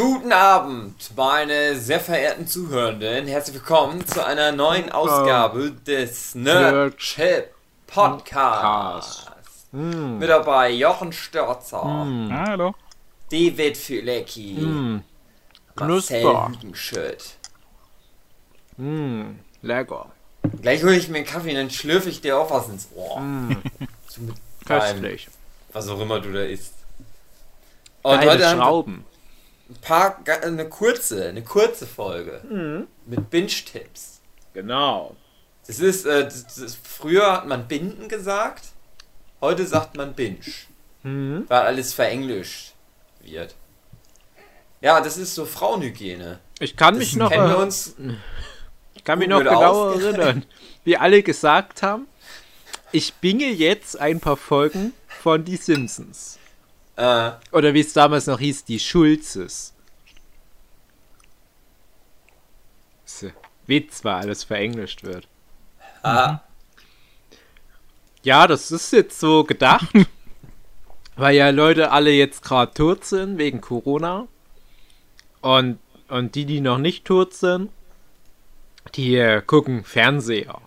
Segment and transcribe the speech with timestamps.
[0.00, 3.26] Guten Abend, meine sehr verehrten Zuhörenden.
[3.26, 7.50] Herzlich willkommen zu einer neuen Ausgabe des Nerdship
[7.86, 9.26] Podcasts.
[9.72, 10.16] Mm.
[10.16, 12.32] Mit dabei Jochen Störzer, mm.
[12.32, 12.74] Hallo.
[13.30, 15.02] David Fülecki, mm.
[15.78, 17.34] Marcel Hügenschütt.
[18.78, 19.32] Mm.
[19.60, 20.06] Lecker.
[20.62, 23.20] Gleich hole ich mir einen Kaffee und dann schlürfe ich dir auch was ins Ohr.
[23.20, 23.62] Mm.
[24.08, 24.22] So
[24.64, 25.28] Köstlich.
[25.74, 26.72] Was auch immer du da isst.
[28.00, 29.04] Und Geile heute Schrauben.
[29.70, 32.40] Ein paar, eine kurze, eine kurze Folge.
[32.48, 32.88] Mhm.
[33.06, 34.20] Mit Binge-Tipps.
[34.52, 35.16] Genau.
[35.66, 38.64] Das ist, äh, das, das, früher hat man Binden gesagt,
[39.40, 40.40] heute sagt man Binge.
[41.04, 41.44] Mhm.
[41.46, 42.74] Weil alles verenglischt
[43.22, 43.54] wird.
[44.80, 46.40] Ja, das ist so Frauenhygiene.
[46.58, 47.30] Ich kann das mich noch.
[47.30, 47.94] Kennen wir uns
[49.00, 50.44] ich kann mich noch genau erinnern,
[50.84, 52.06] wie alle gesagt haben,
[52.92, 56.39] ich binge jetzt ein paar Folgen von Die Simpsons.
[57.00, 57.32] Äh.
[57.52, 59.74] Oder wie es damals noch hieß, die Schulzes.
[63.70, 65.26] Witz, weil alles verenglischt wird.
[66.02, 66.40] Ah.
[68.22, 69.88] Ja, das ist jetzt so gedacht,
[71.16, 74.28] weil ja Leute alle jetzt gerade tot sind wegen Corona.
[75.40, 75.78] Und,
[76.08, 77.70] und die, die noch nicht tot sind,
[78.94, 80.60] die äh, gucken Fernseher.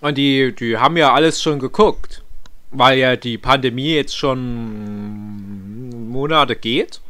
[0.00, 2.24] Und die, die haben ja alles schon geguckt,
[2.70, 7.00] weil ja die Pandemie jetzt schon Monate geht,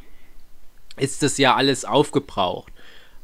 [0.97, 2.73] ist das ja alles aufgebraucht.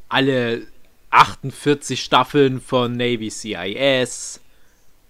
[0.09, 0.67] Alle
[1.11, 4.41] 48 Staffeln von Navy CIS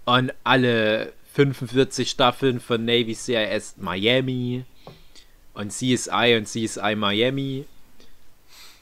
[0.05, 4.64] und alle 45 Staffeln von Navy CIS Miami
[5.55, 7.64] und CSI und CSI Miami.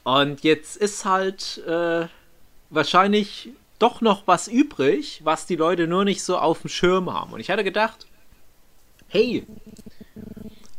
[0.03, 2.07] Und jetzt ist halt äh,
[2.69, 7.33] wahrscheinlich doch noch was übrig, was die Leute nur nicht so auf dem Schirm haben.
[7.33, 8.05] Und ich hatte gedacht,
[9.13, 9.45] hey,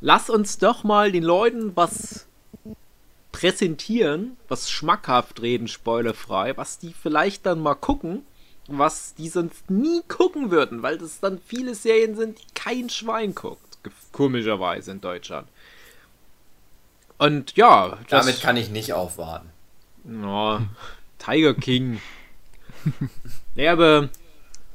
[0.00, 2.26] lass uns doch mal den Leuten was
[3.30, 8.24] präsentieren, was schmackhaft reden, spoilerfrei, was die vielleicht dann mal gucken,
[8.66, 13.34] was die sonst nie gucken würden, weil das dann viele Serien sind, die kein Schwein
[13.34, 13.78] guckt.
[14.12, 15.48] Komischerweise in Deutschland.
[17.18, 17.98] Und ja.
[18.08, 19.50] Damit kann ich nicht aufwarten.
[20.02, 20.60] No,
[21.18, 22.00] Tiger King.
[23.54, 24.08] ja, aber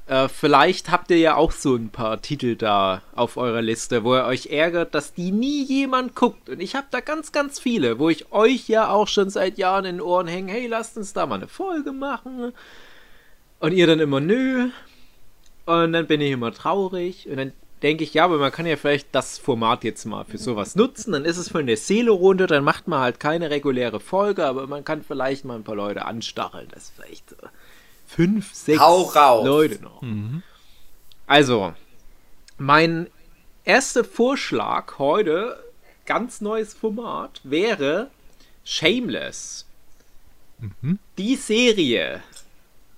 [0.09, 4.15] äh, vielleicht habt ihr ja auch so ein paar Titel da auf eurer Liste, wo
[4.15, 6.49] ihr euch ärgert, dass die nie jemand guckt.
[6.49, 9.85] Und ich habe da ganz, ganz viele, wo ich euch ja auch schon seit Jahren
[9.85, 10.51] in den Ohren hänge.
[10.51, 12.53] Hey, lasst uns da mal eine Folge machen.
[13.59, 14.69] Und ihr dann immer nö.
[15.67, 17.29] Und dann bin ich immer traurig.
[17.29, 17.53] Und dann
[17.83, 21.11] denke ich, ja, aber man kann ja vielleicht das Format jetzt mal für sowas nutzen.
[21.11, 24.83] Dann ist es für eine Seele-Runde, dann macht man halt keine reguläre Folge, aber man
[24.83, 26.67] kann vielleicht mal ein paar Leute anstacheln.
[26.71, 27.35] Das ist vielleicht so
[28.09, 30.01] fünf, sechs Leute noch.
[30.01, 30.41] Mhm.
[31.27, 31.73] Also,
[32.57, 33.07] mein
[33.63, 35.63] erster Vorschlag heute,
[36.05, 38.09] ganz neues Format, wäre
[38.65, 39.65] Shameless.
[40.57, 40.97] Mhm.
[41.17, 42.23] Die Serie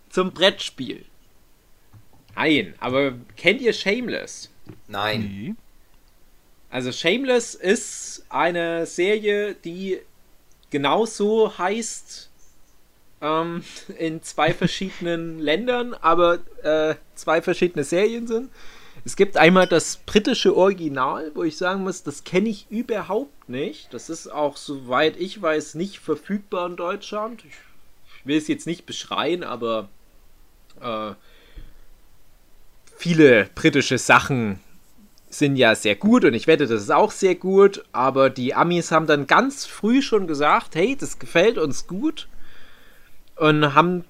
[0.09, 1.05] zum Brettspiel.
[2.35, 4.49] Nein, aber kennt ihr Shameless?
[4.87, 5.21] Nein.
[5.21, 5.55] Nee.
[6.69, 9.99] Also Shameless ist eine Serie, die
[10.69, 12.30] genauso heißt
[13.21, 13.63] ähm,
[13.97, 18.49] in zwei verschiedenen Ländern, aber äh, zwei verschiedene Serien sind.
[19.03, 23.93] Es gibt einmal das britische Original, wo ich sagen muss, das kenne ich überhaupt nicht.
[23.93, 27.43] Das ist auch, soweit ich weiß, nicht verfügbar in Deutschland.
[27.45, 27.55] Ich,
[28.23, 29.89] will es jetzt nicht beschreien, aber
[30.79, 31.13] äh,
[32.95, 34.59] viele britische Sachen
[35.27, 38.91] sind ja sehr gut und ich wette, das ist auch sehr gut, aber die Amis
[38.91, 42.27] haben dann ganz früh schon gesagt, hey, das gefällt uns gut
[43.41, 44.05] und haben,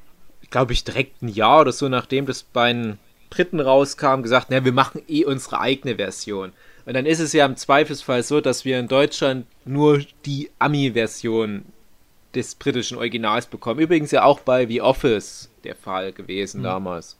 [0.49, 2.99] glaube ich, direkt ein Jahr oder so, nachdem das bei den
[3.29, 6.51] Briten rauskam, gesagt, na, wir machen eh unsere eigene Version.
[6.85, 11.63] Und dann ist es ja im Zweifelsfall so, dass wir in Deutschland nur die Ami-Version
[12.35, 13.79] des britischen Originals bekommen.
[13.79, 16.65] Übrigens ja auch bei The Office der Fall gewesen mhm.
[16.65, 17.15] damals.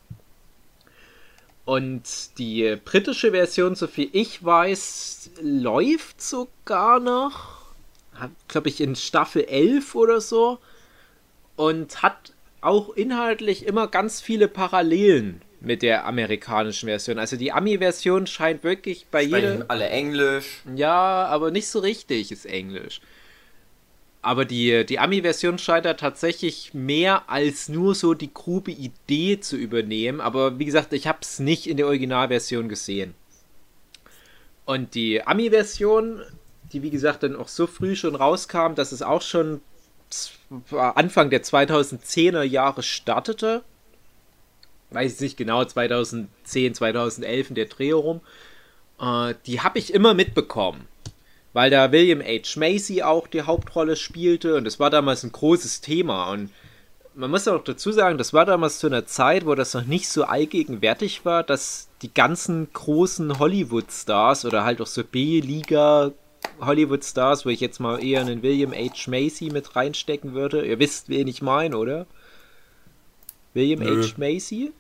[1.64, 2.04] Und
[2.38, 7.72] die britische Version, so viel ich weiß, läuft sogar noch,
[8.50, 10.60] glaube ich, in Staffel 11 oder so
[11.62, 17.20] und hat auch inhaltlich immer ganz viele Parallelen mit der amerikanischen Version.
[17.20, 19.66] Also die Ami-Version scheint wirklich bei jedem.
[19.68, 20.64] alle Englisch.
[20.76, 23.00] Ja, aber nicht so richtig ist Englisch.
[24.24, 29.56] Aber die, die Ami-Version scheint da tatsächlich mehr als nur so die grobe Idee zu
[29.56, 30.20] übernehmen.
[30.20, 33.14] Aber wie gesagt, ich habe es nicht in der Originalversion gesehen.
[34.66, 36.22] Und die Ami-Version,
[36.74, 39.62] die wie gesagt dann auch so früh schon rauskam, dass es auch schon
[40.72, 43.64] Anfang der 2010er Jahre startete.
[44.92, 48.22] Weiß ich nicht genau, 2010, 2011 in der Dreh rum.
[49.00, 50.88] Äh, die habe ich immer mitbekommen.
[51.54, 52.60] weil da William H.
[52.60, 56.50] Macy auch die Hauptrolle spielte und das war damals ein großes Thema und
[57.14, 60.08] man muss auch dazu sagen, das war damals zu einer Zeit, wo das noch nicht
[60.08, 66.12] so allgegenwärtig war, dass die ganzen großen Hollywood-Stars oder halt auch so B-Liga
[66.62, 69.10] Hollywood-Stars, wo ich jetzt mal eher einen William H.
[69.10, 70.66] Macy mit reinstecken würde.
[70.66, 72.06] Ihr wisst, wen ich meine, oder?
[73.54, 74.04] William Nö.
[74.04, 74.14] H.
[74.18, 74.72] Macy?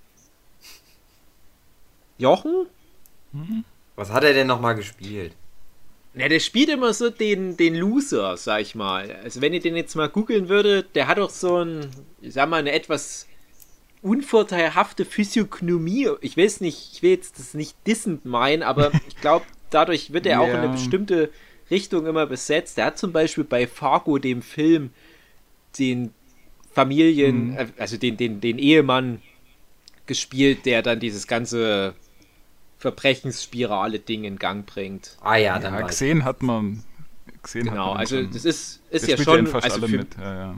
[2.17, 2.67] Jochen?
[3.95, 5.33] Was hat er denn nochmal gespielt?
[6.13, 9.11] Ja, der spielt immer so den, den Loser, sag ich mal.
[9.23, 11.89] Also wenn ihr den jetzt mal googeln würdet, der hat doch so ein,
[12.21, 13.27] ich sag mal, eine etwas
[14.01, 16.09] unvorteilhafte Physiognomie.
[16.19, 20.25] Ich weiß nicht, ich will jetzt das nicht dissend meinen, aber ich glaube, dadurch wird
[20.25, 20.41] er yeah.
[20.41, 21.29] auch in eine bestimmte
[21.71, 22.77] Richtung immer besetzt.
[22.77, 24.91] Der hat zum Beispiel bei Fargo, dem Film,
[25.79, 26.13] den
[26.71, 27.57] Familien, mhm.
[27.57, 29.21] Äh, also den, den, den Ehemann
[30.05, 31.95] gespielt, der dann dieses ganze
[32.77, 35.17] Verbrechensspirale-Ding in Gang bringt.
[35.21, 36.83] Ah ja, dann ja, gesehen hat man.
[37.43, 39.47] Gesehen genau, man also das ist, ist ja schon.
[39.53, 40.55] also für, ja, ja.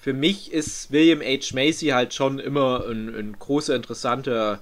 [0.00, 1.54] für, mich ist William H.
[1.54, 4.60] Macy halt schon immer ein, ein großer, interessanter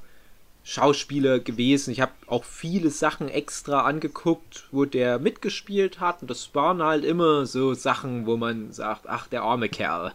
[0.64, 1.91] Schauspieler gewesen.
[1.91, 6.23] Ich habe auch viele Sachen extra angeguckt, wo der mitgespielt hat.
[6.23, 10.12] Und das waren halt immer so Sachen, wo man sagt, ach, der arme Kerl.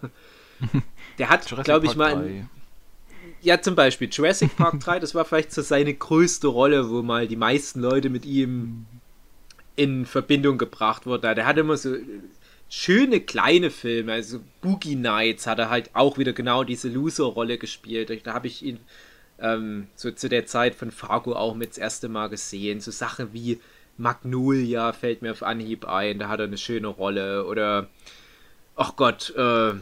[1.20, 2.48] Der hat, glaube ich, mal
[3.42, 7.28] ja, zum Beispiel Jurassic Park 3, das war vielleicht so seine größte Rolle, wo mal
[7.28, 8.86] die meisten Leute mit ihm
[9.76, 11.36] in Verbindung gebracht wurden.
[11.36, 11.96] Der hat immer so
[12.70, 18.26] schöne kleine Filme, also Boogie Nights hat er halt auch wieder genau diese Loser-Rolle gespielt.
[18.26, 18.80] Da habe ich ihn
[19.40, 22.82] ähm, so zu der Zeit von Fargo auch mit das erste Mal gesehen.
[22.82, 23.60] So Sachen wie
[23.98, 27.46] Magnolia fällt mir auf Anhieb ein, da hat er eine schöne Rolle.
[27.46, 27.88] Oder,
[28.76, 29.74] ach Gott, äh,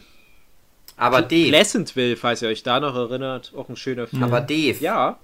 [0.98, 1.50] aber Dave.
[1.50, 4.24] Pleasantville, falls ihr euch da noch erinnert, auch ein schöner Film.
[4.24, 4.78] Aber Dave.
[4.80, 5.20] Ja.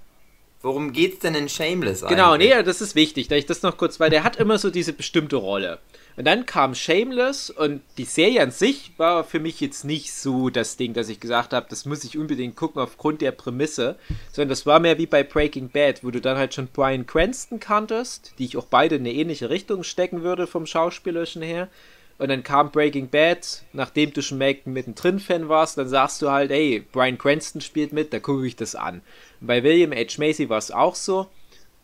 [0.62, 2.18] Worum geht's denn in Shameless eigentlich?
[2.18, 4.70] Genau, nee, das ist wichtig, da ich das noch kurz, weil der hat immer so
[4.70, 5.80] diese bestimmte Rolle.
[6.18, 10.50] Und dann kam Shameless und die Serie an sich war für mich jetzt nicht so
[10.50, 13.98] das Ding, dass ich gesagt habe, das muss ich unbedingt gucken aufgrund der Prämisse,
[14.32, 17.60] sondern das war mehr wie bei Breaking Bad, wo du dann halt schon Brian Cranston
[17.60, 21.70] kanntest, die ich auch beide in eine ähnliche Richtung stecken würde vom Schauspielerischen her.
[22.18, 26.52] Und dann kam Breaking Bad, nachdem du schon mittendrin Fan warst, dann sagst du halt,
[26.52, 29.02] ey, Brian Cranston spielt mit, da gucke ich das an.
[29.40, 30.20] Und bei William H.
[30.20, 31.32] Macy war es auch so.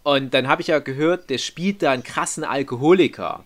[0.03, 3.45] Und dann habe ich ja gehört, der spielt da einen krassen Alkoholiker.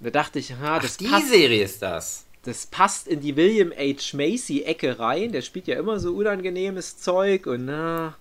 [0.00, 2.26] Da dachte ich, ha, das Ach, die passt, Serie ist das.
[2.42, 4.16] Das passt in die William H.
[4.16, 5.32] Macy-Ecke rein.
[5.32, 8.16] Der spielt ja immer so unangenehmes Zeug und na,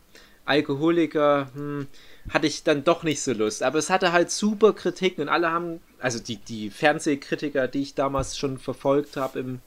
[0.45, 1.87] Alkoholiker, hm,
[2.29, 3.61] hatte ich dann doch nicht so Lust.
[3.61, 7.95] Aber es hatte halt super Kritiken und alle haben also die, die Fernsehkritiker, die ich
[7.95, 9.59] damals schon verfolgt habe im,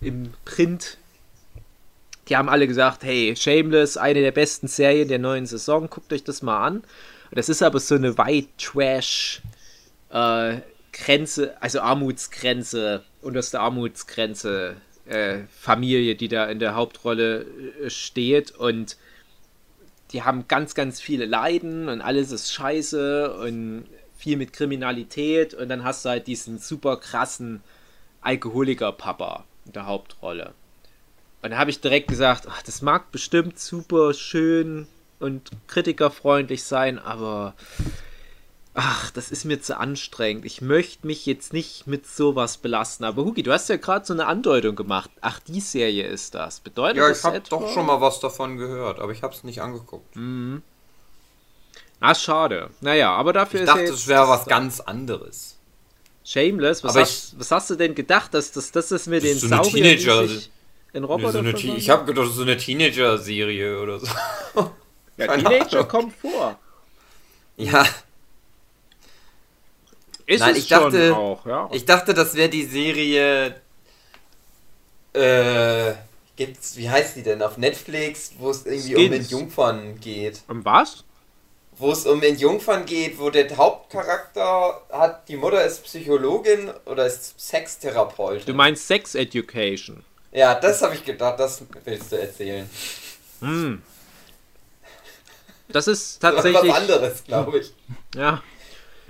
[0.00, 0.98] im Print,
[2.28, 6.24] die haben alle gesagt, hey, Shameless, eine der besten Serien der neuen Saison, guckt euch
[6.24, 6.82] das mal an.
[7.30, 9.42] Das ist aber so eine White Trash
[10.10, 10.60] äh,
[10.96, 17.42] Grenze, also Armutsgrenze, unterste Armutsgrenze äh, Familie, die da in der Hauptrolle
[17.82, 18.96] äh, steht und
[20.12, 25.68] die haben ganz, ganz viele Leiden und alles ist scheiße und viel mit Kriminalität und
[25.68, 27.62] dann hast du halt diesen super krassen
[28.22, 30.54] Alkoholiker-Papa in der Hauptrolle.
[31.42, 34.86] Und da habe ich direkt gesagt, ach, das mag bestimmt super schön
[35.18, 37.54] und kritikerfreundlich sein, aber
[38.76, 40.44] ach, das ist mir zu anstrengend.
[40.44, 43.04] Ich möchte mich jetzt nicht mit sowas belasten.
[43.04, 45.10] Aber Hugi, du hast ja gerade so eine Andeutung gemacht.
[45.22, 46.60] Ach, die Serie ist das.
[46.60, 49.44] Bedeutet ja, das ich habe doch schon mal was davon gehört, aber ich habe es
[49.44, 50.14] nicht angeguckt.
[50.14, 50.62] Mhm.
[52.00, 52.70] Ah, schade.
[52.82, 53.74] Naja, aber dafür ich ist.
[53.74, 55.56] Ich dachte, es wäre was ganz anderes.
[56.24, 56.84] Shameless?
[56.84, 59.48] Was, hast, ich, was hast du denn gedacht, dass das, das ist mir den so
[59.48, 60.28] Saurier Teenager,
[60.92, 64.06] in Roboter so eine Ich habe gedacht, so eine Teenager-Serie oder so.
[65.16, 66.58] Ja, Teenager kommt vor.
[67.56, 67.86] Ja.
[70.26, 71.68] Ist Nein, ich dachte, auch, ja.
[71.72, 73.60] ich dachte, das wäre die Serie.
[75.12, 75.94] Äh,
[76.34, 77.42] gibt's, wie heißt die denn?
[77.42, 79.04] Auf Netflix, wo es irgendwie Skins.
[79.04, 80.42] um den Jungfern geht.
[80.48, 81.04] Um was?
[81.78, 87.06] wo es um den Jungfern geht, wo der Hauptcharakter hat, die Mutter ist Psychologin oder
[87.06, 88.46] ist Sextherapeutin.
[88.46, 90.04] Du meinst Sex Education?
[90.32, 92.68] Ja, das habe ich gedacht, das willst du erzählen.
[93.40, 93.82] Hm.
[95.68, 96.70] Das ist tatsächlich.
[96.70, 97.74] was anderes, glaube ich.
[98.14, 98.40] Ja.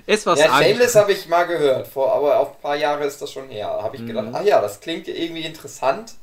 [0.06, 3.20] Ist was ja, Shameless habe ich mal gehört, vor, aber auch ein paar Jahre ist
[3.20, 3.66] das schon her.
[3.66, 4.06] Habe ich mhm.
[4.06, 6.14] gedacht, ach ja, das klingt irgendwie interessant.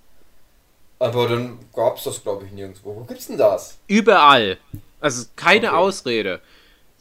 [1.00, 2.96] Aber dann gab es das, glaube ich, nirgendwo.
[2.96, 3.78] Wo gibt's denn das?
[3.88, 4.58] Überall.
[5.02, 5.76] Also keine okay.
[5.76, 6.40] Ausrede.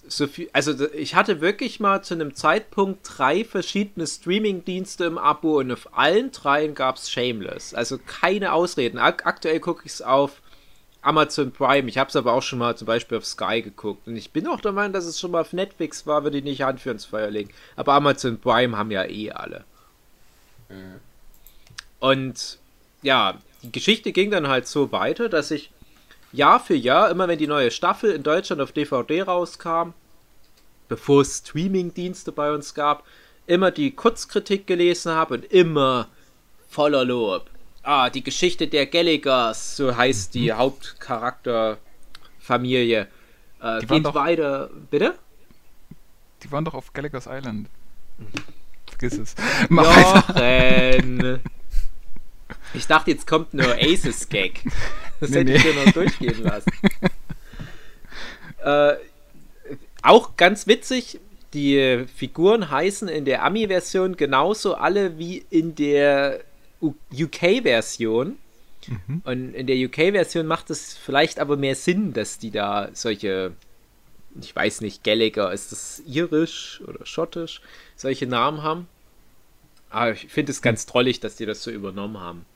[0.09, 5.61] So viel, also ich hatte wirklich mal zu einem Zeitpunkt drei verschiedene Streaming-Dienste im Abo
[5.61, 7.75] und auf allen dreien gab es Shameless.
[7.75, 8.99] Also keine Ausreden.
[8.99, 10.42] Ak aktuell gucke ich es auf
[11.03, 11.89] Amazon Prime.
[11.89, 14.07] Ich habe es aber auch schon mal zum Beispiel auf Sky geguckt.
[14.07, 16.45] Und ich bin auch der Meinung, dass es schon mal auf Netflix war, würde ich
[16.45, 17.51] nicht Hand für ins Feuer legen.
[17.77, 19.65] Aber Amazon Prime haben ja eh alle.
[20.69, 21.01] Mhm.
[21.99, 22.59] Und
[23.03, 25.71] ja, die Geschichte ging dann halt so weiter, dass ich
[26.33, 29.91] Jahr für Jahr, immer wenn die neue Staffel in Deutschland auf DVD rauskam,
[30.89, 33.05] bevor es Streaming-Dienste bei uns gab,
[33.47, 36.09] immer die Kurzkritik gelesen habe und immer
[36.69, 37.52] voller Lob
[37.83, 40.59] Ah, die Geschichte der Gallaghers, so heißt die mhm.
[40.59, 43.09] Hauptcharakterfamilie.
[43.61, 44.71] Äh, die geht doch, weiter.
[44.91, 45.15] Bitte?
[46.43, 47.69] Die waren doch auf Gallagher's Island.
[48.87, 49.35] Vergiss es.
[49.69, 51.41] Mach Jochen.
[52.75, 54.63] Ich dachte, jetzt kommt nur Aces Gag.
[55.21, 55.57] Das nee, hätte nee.
[55.57, 56.73] ich dir noch durchgehen lassen.
[58.65, 58.95] äh,
[60.03, 61.21] auch ganz witzig,
[61.53, 66.41] die Figuren heißen in der Ami-Version genauso alle wie in der
[66.83, 68.37] UK-Version.
[68.87, 69.23] Mhm.
[69.25, 73.53] Und in der UK-Version macht es vielleicht aber mehr Sinn, dass die da solche,
[74.41, 77.61] ich weiß nicht, Gallagher, ist das irisch oder schottisch,
[77.97, 78.89] solche Namen haben.
[79.91, 82.47] Aber ich finde es ganz trollig, dass die das so übernommen haben.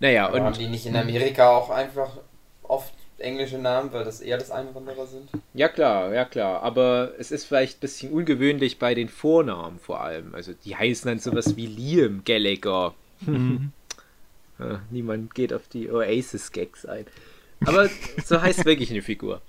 [0.00, 0.42] Naja, aber und.
[0.44, 2.18] Haben die nicht in Amerika auch einfach
[2.62, 5.28] oft englische Namen, weil das eher das Einwanderer sind?
[5.54, 6.62] Ja, klar, ja, klar.
[6.62, 10.34] Aber es ist vielleicht ein bisschen ungewöhnlich bei den Vornamen vor allem.
[10.34, 12.94] Also, die heißen dann sowas wie Liam Gallagher
[13.26, 13.72] Mhm.
[14.58, 17.06] ja, niemand geht auf die Oasis-Gags ein.
[17.64, 17.88] Aber
[18.24, 19.40] so heißt wirklich eine Figur.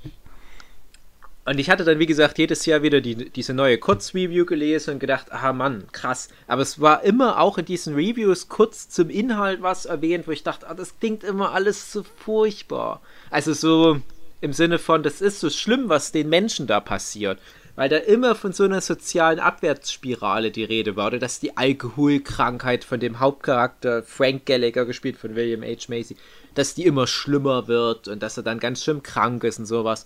[1.46, 5.00] Und ich hatte dann, wie gesagt, jedes Jahr wieder die, diese neue Kurzreview gelesen und
[5.00, 6.30] gedacht, aha Mann, krass.
[6.48, 10.44] Aber es war immer auch in diesen Reviews kurz zum Inhalt was erwähnt, wo ich
[10.44, 13.02] dachte, ah, das klingt immer alles so furchtbar.
[13.30, 14.00] Also so
[14.40, 17.40] im Sinne von, das ist so schlimm, was den Menschen da passiert
[17.76, 22.84] weil da immer von so einer sozialen Abwärtsspirale die Rede war, oder dass die Alkoholkrankheit
[22.84, 25.88] von dem Hauptcharakter Frank Gallagher, gespielt von William H.
[25.88, 26.16] Macy,
[26.54, 30.06] dass die immer schlimmer wird und dass er dann ganz schlimm krank ist und sowas.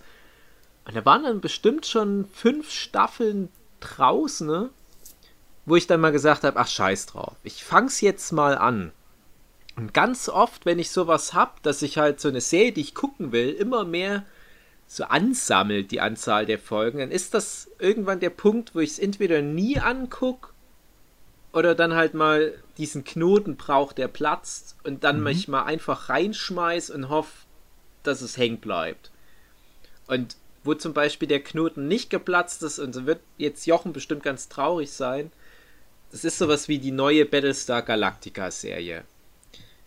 [0.85, 3.49] Und da waren dann bestimmt schon fünf Staffeln
[3.81, 4.69] draußen, ne?
[5.65, 8.93] wo ich dann mal gesagt habe, ach scheiß drauf, ich fang's jetzt mal an.
[9.75, 12.95] Und ganz oft, wenn ich sowas hab, dass ich halt so eine Serie, die ich
[12.95, 14.25] gucken will, immer mehr
[14.87, 18.99] so ansammelt, die Anzahl der Folgen, dann ist das irgendwann der Punkt, wo ich es
[18.99, 20.51] entweder nie angucke
[21.51, 25.23] oder dann halt mal diesen Knoten braucht, der platzt und dann mhm.
[25.23, 27.45] mich mal einfach reinschmeiß und hoffe,
[28.03, 29.11] dass es hängen bleibt.
[30.07, 34.23] Und wo zum Beispiel der Knoten nicht geplatzt ist und so wird jetzt Jochen bestimmt
[34.23, 35.31] ganz traurig sein,
[36.11, 39.03] das ist sowas wie die neue Battlestar Galactica Serie.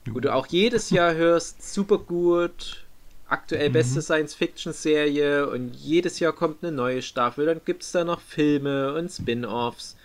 [0.07, 2.85] Wo du auch jedes Jahr hörst, super gut,
[3.31, 3.75] aktuell mhm.
[3.75, 8.95] beste Science-Fiction-Serie und jedes Jahr kommt eine neue Staffel, dann gibt es da noch Filme
[8.95, 9.97] und Spin-offs.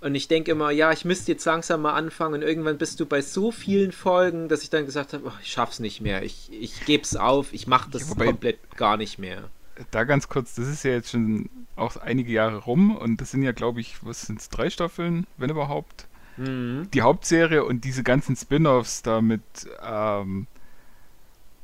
[0.00, 3.06] Und ich denke immer, ja, ich müsste jetzt langsam mal anfangen und irgendwann bist du
[3.06, 6.50] bei so vielen Folgen, dass ich dann gesagt habe, oh, ich schaff's nicht mehr, ich,
[6.52, 9.48] ich geb's auf, ich mache das ja, komplett gar nicht mehr.
[9.90, 13.42] Da ganz kurz, das ist ja jetzt schon auch einige Jahre rum und das sind
[13.42, 16.06] ja, glaube ich, was sind es, drei Staffeln, wenn überhaupt.
[16.36, 16.88] Mhm.
[16.92, 19.42] Die Hauptserie und diese ganzen Spin-offs da mit
[19.82, 20.46] ähm,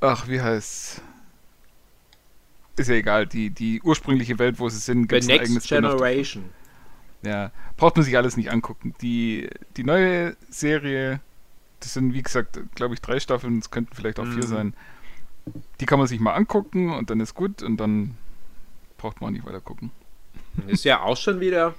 [0.02, 1.00] Ach, wie heißt
[2.76, 6.44] Ist ja egal, die, die ursprüngliche Welt, wo sie sind, gibt es ein eigenes Generation.
[7.22, 8.96] Ja, braucht man sich alles nicht angucken.
[9.00, 11.20] Die, die neue Serie,
[11.78, 14.34] das sind wie gesagt, glaube ich, drei Staffeln, es könnten vielleicht auch mhm.
[14.34, 14.74] vier sein.
[15.78, 18.16] Die kann man sich mal angucken und dann ist gut und dann
[18.98, 19.92] braucht man auch nicht weiter gucken.
[20.66, 21.74] Ist ja auch schon wieder,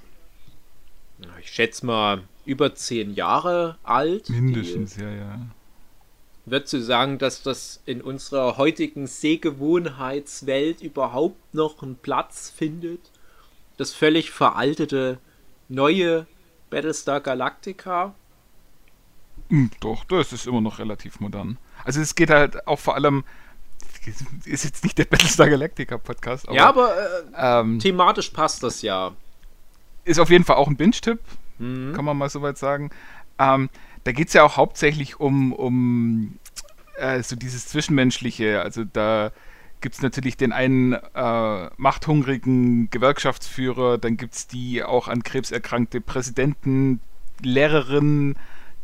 [1.40, 4.30] ich schätze mal, über zehn Jahre alt.
[4.30, 5.40] Mindestens, die, ja, ja.
[6.46, 13.00] Würdest du sagen, dass das in unserer heutigen Sehgewohnheitswelt überhaupt noch einen Platz findet?
[13.78, 15.18] Das völlig veraltete
[15.68, 16.26] neue
[16.68, 18.14] Battlestar Galactica?
[19.48, 21.58] Hm, doch, das ist immer noch relativ modern.
[21.84, 23.24] Also es geht halt auch vor allem,
[24.44, 28.82] ist jetzt nicht der Battlestar Galactica Podcast, aber, ja, aber äh, ähm, thematisch passt das
[28.82, 29.12] ja.
[30.04, 31.20] Ist auf jeden Fall auch ein Binge-Tipp,
[31.58, 31.94] mhm.
[31.94, 32.90] kann man mal soweit sagen.
[33.38, 33.70] Ähm,
[34.04, 36.38] da geht es ja auch hauptsächlich um, um
[36.96, 38.60] äh, so dieses Zwischenmenschliche.
[38.62, 39.32] Also da
[39.80, 45.50] gibt es natürlich den einen äh, machthungrigen Gewerkschaftsführer, dann gibt es die auch an Krebs
[45.50, 47.00] erkrankte Präsidenten,
[47.42, 48.36] Lehrerin,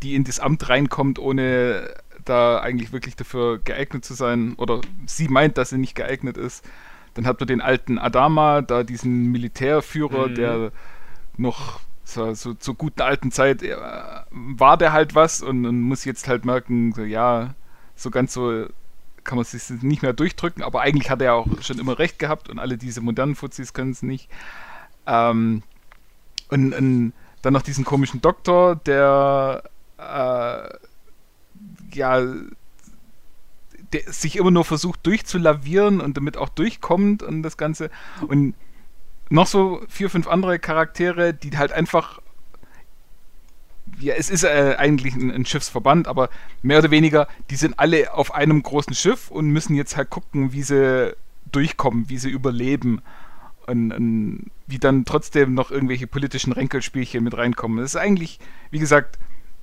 [0.03, 4.55] die in das Amt reinkommt, ohne da eigentlich wirklich dafür geeignet zu sein.
[4.57, 6.69] Oder sie meint, dass sie nicht geeignet ist.
[7.15, 10.35] Dann hat man den alten Adama, da diesen Militärführer, mhm.
[10.35, 10.73] der
[11.37, 13.77] noch so, so zur guten alten Zeit äh,
[14.31, 17.55] war der halt was und, und, muss jetzt halt merken, so ja,
[17.97, 18.67] so ganz so
[19.25, 22.49] kann man sich nicht mehr durchdrücken, aber eigentlich hat er auch schon immer recht gehabt
[22.49, 24.29] und alle diese modernen Fuzis können es nicht.
[25.07, 25.63] Ähm,
[26.49, 27.13] und, und,
[27.43, 29.63] dann noch diesen komischen Doktor, der
[29.97, 30.69] äh,
[31.95, 32.23] ja
[33.93, 37.91] der sich immer nur versucht durchzulavieren und damit auch durchkommt und das Ganze.
[38.29, 38.55] Und
[39.31, 42.21] noch so vier, fünf andere Charaktere, die halt einfach.
[43.99, 46.31] Ja, es ist äh, eigentlich ein, ein, Schiffsverband, aber
[46.63, 50.53] mehr oder weniger, die sind alle auf einem großen Schiff und müssen jetzt halt gucken,
[50.53, 51.15] wie sie
[51.53, 53.03] durchkommen, wie sie überleben.
[53.67, 57.79] Und, und wie dann trotzdem noch irgendwelche politischen Ränkelspielchen mit reinkommen.
[57.79, 59.19] Das ist eigentlich, wie gesagt,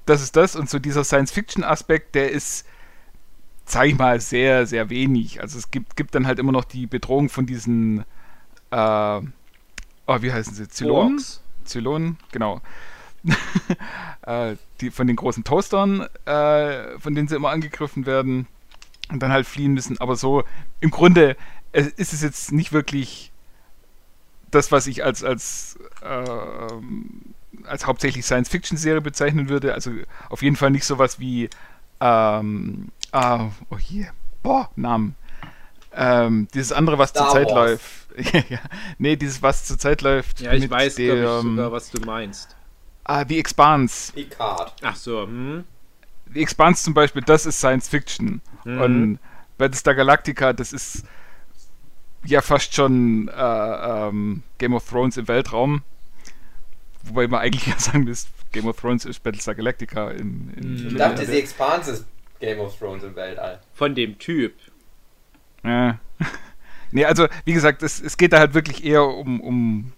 [0.05, 0.55] das ist das.
[0.55, 2.65] Und so dieser Science-Fiction-Aspekt, der ist,
[3.65, 5.41] sag ich mal, sehr, sehr wenig.
[5.41, 8.05] Also es gibt, gibt dann halt immer noch die Bedrohung von diesen,
[8.71, 9.21] äh,
[10.07, 10.67] oh, wie heißen sie?
[10.67, 11.21] Zylonen?
[11.63, 12.61] Zylonen, genau.
[14.21, 18.47] äh, die von den großen Toastern, äh, von denen sie immer angegriffen werden
[19.09, 19.99] und dann halt fliehen müssen.
[19.99, 20.43] Aber so
[20.79, 21.35] im Grunde
[21.73, 23.31] ist es jetzt nicht wirklich
[24.51, 26.25] das, was ich als, als äh,
[27.65, 29.73] als hauptsächlich Science-Fiction-Serie bezeichnen würde.
[29.73, 29.91] Also
[30.29, 31.49] auf jeden Fall nicht sowas wie
[31.99, 34.07] ähm, ah, oh hier,
[34.43, 35.15] boah, Namen.
[35.93, 38.06] Ähm, dieses andere, was zurzeit läuft.
[38.49, 38.59] ja,
[38.97, 40.41] nee, dieses, was zurzeit läuft.
[40.41, 42.55] Ja, ich weiß, dem, ich, sogar, was du meinst.
[43.03, 44.11] Ah, The Expanse.
[44.11, 44.73] Picard.
[44.81, 45.63] Ach so, hm.
[46.33, 48.41] The Expanse zum Beispiel, das ist Science Fiction.
[48.65, 48.81] Mhm.
[48.81, 49.19] Und
[49.57, 51.05] Battlestar Galactica, das ist
[52.25, 55.83] ja fast schon äh, ähm, Game of Thrones im Weltraum.
[57.03, 60.95] Wobei man eigentlich ja sagen müsste, Game of Thrones ist Battlestar Galactica im, im Ich
[60.95, 62.05] dachte, die Expanse ist
[62.39, 63.61] Game of Thrones im Weltall.
[63.73, 64.53] Von dem Typ.
[65.63, 65.99] Ja.
[66.91, 69.93] nee, also wie gesagt, es, es geht da halt wirklich eher um, um,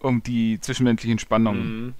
[0.00, 1.86] um die zwischenmenschlichen Spannungen.
[1.86, 1.94] Mhm.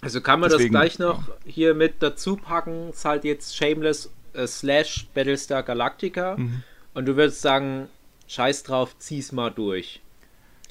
[0.00, 1.34] Also kann man Deswegen, das gleich noch ja.
[1.46, 6.36] hier mit dazu packen, ist halt jetzt Shameless äh, slash Battlestar Galactica.
[6.36, 6.62] Mhm.
[6.94, 7.88] Und du würdest sagen,
[8.28, 10.00] scheiß drauf, zieh's mal durch.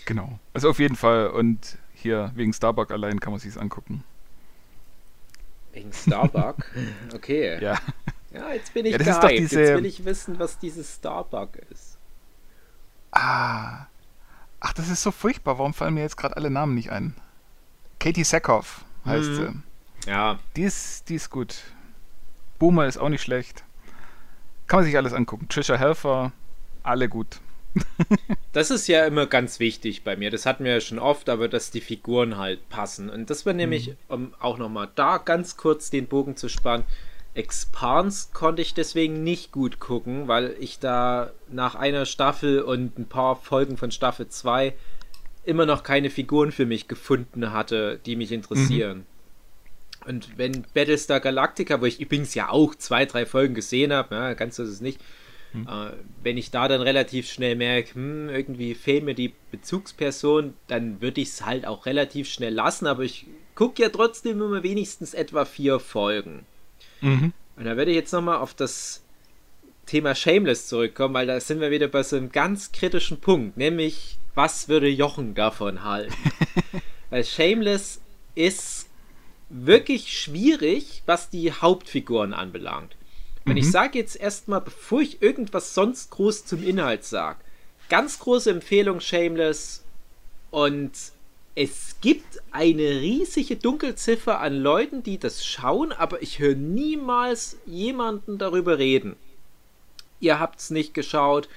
[0.05, 0.39] Genau.
[0.53, 1.27] Also auf jeden Fall.
[1.27, 4.03] Und hier wegen Starbuck allein kann man sich's angucken.
[5.73, 6.57] Wegen Starbuck?
[7.13, 7.61] Okay.
[7.61, 7.77] Ja.
[8.35, 9.39] Ja, jetzt bin ich ja, gehypt.
[9.39, 9.61] Diese...
[9.61, 11.97] Jetzt will ich wissen, was dieses Starbuck ist.
[13.11, 13.87] Ah.
[14.59, 15.57] Ach, das ist so furchtbar.
[15.57, 17.15] Warum fallen mir jetzt gerade alle Namen nicht ein?
[17.99, 19.63] Katie Sackhoff heißt mhm.
[20.05, 20.09] sie.
[20.09, 20.39] Ja.
[20.55, 21.55] Die ist, die ist gut.
[22.59, 23.63] Boomer ist auch nicht schlecht.
[24.67, 25.47] Kann man sich alles angucken.
[25.49, 26.31] Trisha Helfer,
[26.83, 27.39] alle gut.
[28.53, 30.31] das ist ja immer ganz wichtig bei mir.
[30.31, 33.09] Das hatten wir ja schon oft, aber dass die Figuren halt passen.
[33.09, 33.95] Und das war nämlich, mhm.
[34.07, 36.85] um auch nochmal da ganz kurz den Bogen zu spannen.
[37.35, 43.07] Expans konnte ich deswegen nicht gut gucken, weil ich da nach einer Staffel und ein
[43.07, 44.73] paar Folgen von Staffel 2
[45.43, 48.99] immer noch keine Figuren für mich gefunden hatte, die mich interessieren.
[48.99, 49.05] Mhm.
[50.07, 54.33] Und wenn Battlestar Galactica, wo ich übrigens ja auch zwei, drei Folgen gesehen habe, ja,
[54.33, 55.01] ganz so ist es nicht,
[55.55, 55.67] hm.
[55.67, 61.01] Äh, wenn ich da dann relativ schnell merke, hm, irgendwie fehlt mir die Bezugsperson, dann
[61.01, 65.13] würde ich es halt auch relativ schnell lassen, aber ich gucke ja trotzdem immer wenigstens
[65.13, 66.45] etwa vier Folgen.
[67.01, 67.33] Mhm.
[67.55, 69.03] Und da werde ich jetzt nochmal auf das
[69.85, 74.17] Thema Shameless zurückkommen, weil da sind wir wieder bei so einem ganz kritischen Punkt, nämlich
[74.33, 76.13] was würde Jochen davon halten?
[77.09, 78.01] weil Shameless
[78.33, 78.89] ist
[79.49, 82.95] wirklich schwierig, was die Hauptfiguren anbelangt.
[83.45, 83.57] Und mhm.
[83.57, 87.39] ich sage jetzt erstmal, bevor ich irgendwas sonst groß zum Inhalt sage,
[87.89, 89.83] ganz große Empfehlung Shameless
[90.49, 90.91] und
[91.55, 98.37] es gibt eine riesige Dunkelziffer an Leuten, die das schauen, aber ich höre niemals jemanden
[98.37, 99.15] darüber reden.
[100.19, 101.47] Ihr habt es nicht geschaut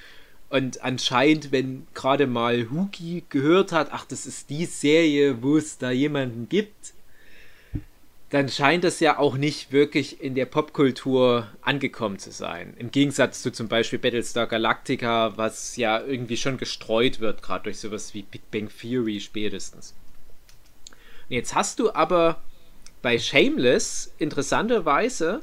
[0.49, 5.77] und anscheinend, wenn gerade mal Huki gehört hat, ach, das ist die Serie, wo es
[5.77, 6.93] da jemanden gibt,
[8.29, 12.75] dann scheint es ja auch nicht wirklich in der Popkultur angekommen zu sein.
[12.77, 17.79] Im Gegensatz zu zum Beispiel Battlestar Galactica, was ja irgendwie schon gestreut wird, gerade durch
[17.79, 19.95] sowas wie Big Bang Theory spätestens.
[21.29, 22.41] Und jetzt hast du aber
[23.01, 25.41] bei Shameless interessanterweise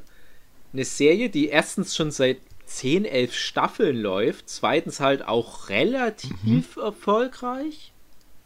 [0.73, 6.65] eine Serie, die erstens schon seit 10, 11 Staffeln läuft, zweitens halt auch relativ mhm.
[6.83, 7.93] erfolgreich,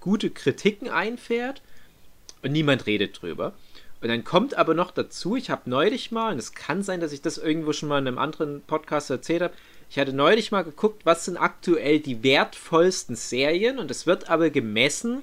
[0.01, 1.61] gute Kritiken einfährt
[2.43, 3.55] und niemand redet drüber.
[4.03, 7.13] Und dann kommt aber noch dazu, ich habe neulich mal, und es kann sein, dass
[7.13, 9.55] ich das irgendwo schon mal in einem anderen Podcast erzählt habe,
[9.91, 14.51] ich hatte neulich mal geguckt, was sind aktuell die wertvollsten Serien und es wird aber
[14.51, 15.23] gemessen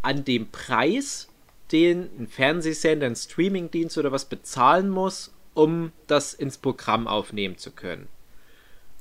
[0.00, 1.28] an dem Preis,
[1.70, 7.70] den ein Fernsehsender, ein Streamingdienst oder was bezahlen muss, um das ins Programm aufnehmen zu
[7.70, 8.08] können.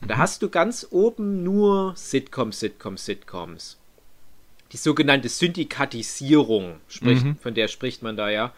[0.02, 0.20] Und da mhm.
[0.20, 3.78] hast du ganz oben nur Sitcoms, Sitcoms, Sitcoms.
[4.72, 7.38] Die sogenannte Syndikatisierung, spricht, mhm.
[7.38, 8.54] von der spricht man da ja.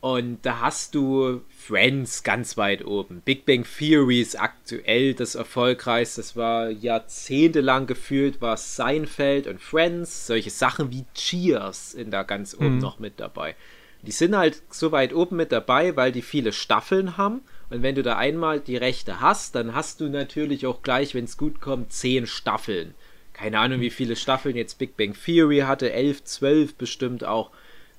[0.00, 3.20] Und da hast du Friends ganz weit oben.
[3.24, 6.20] Big Bang Theory ist aktuell das erfolgreichste.
[6.20, 10.28] Das war jahrzehntelang gefühlt, war Seinfeld und Friends.
[10.28, 12.78] Solche Sachen wie Cheers sind da ganz oben mhm.
[12.78, 13.56] noch mit dabei.
[14.02, 17.96] Die sind halt so weit oben mit dabei, weil die viele Staffeln haben Und wenn
[17.96, 21.60] du da einmal die Rechte hast, dann hast du natürlich auch gleich, wenn es gut
[21.60, 22.94] kommt, zehn Staffeln.
[23.32, 27.50] Keine Ahnung, wie viele Staffeln jetzt Big Bang Theory hatte, elf, zwölf bestimmt auch.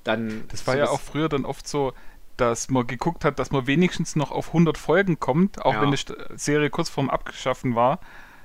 [0.04, 1.94] Dann das war ja auch früher dann oft so,
[2.38, 5.82] dass man geguckt hat, dass man wenigstens noch auf 100 Folgen kommt, auch ja.
[5.82, 5.98] wenn die
[6.36, 8.00] Serie kurz vorm Abgeschaffen war,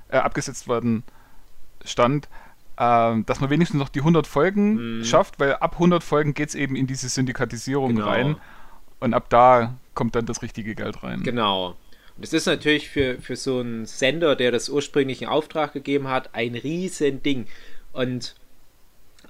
[0.08, 1.04] äh, abgesetzt worden
[1.84, 2.28] stand,
[2.76, 5.04] äh, dass man wenigstens noch die 100 Folgen mhm.
[5.04, 8.08] schafft, weil ab 100 Folgen geht es eben in diese Syndikatisierung genau.
[8.08, 8.36] rein
[9.00, 11.22] und ab da kommt dann das richtige Geld rein.
[11.22, 11.76] Genau.
[12.16, 16.08] Und es ist natürlich für, für so einen Sender, der das ursprünglich in Auftrag gegeben
[16.08, 17.46] hat, ein riesen Ding.
[17.92, 18.34] Und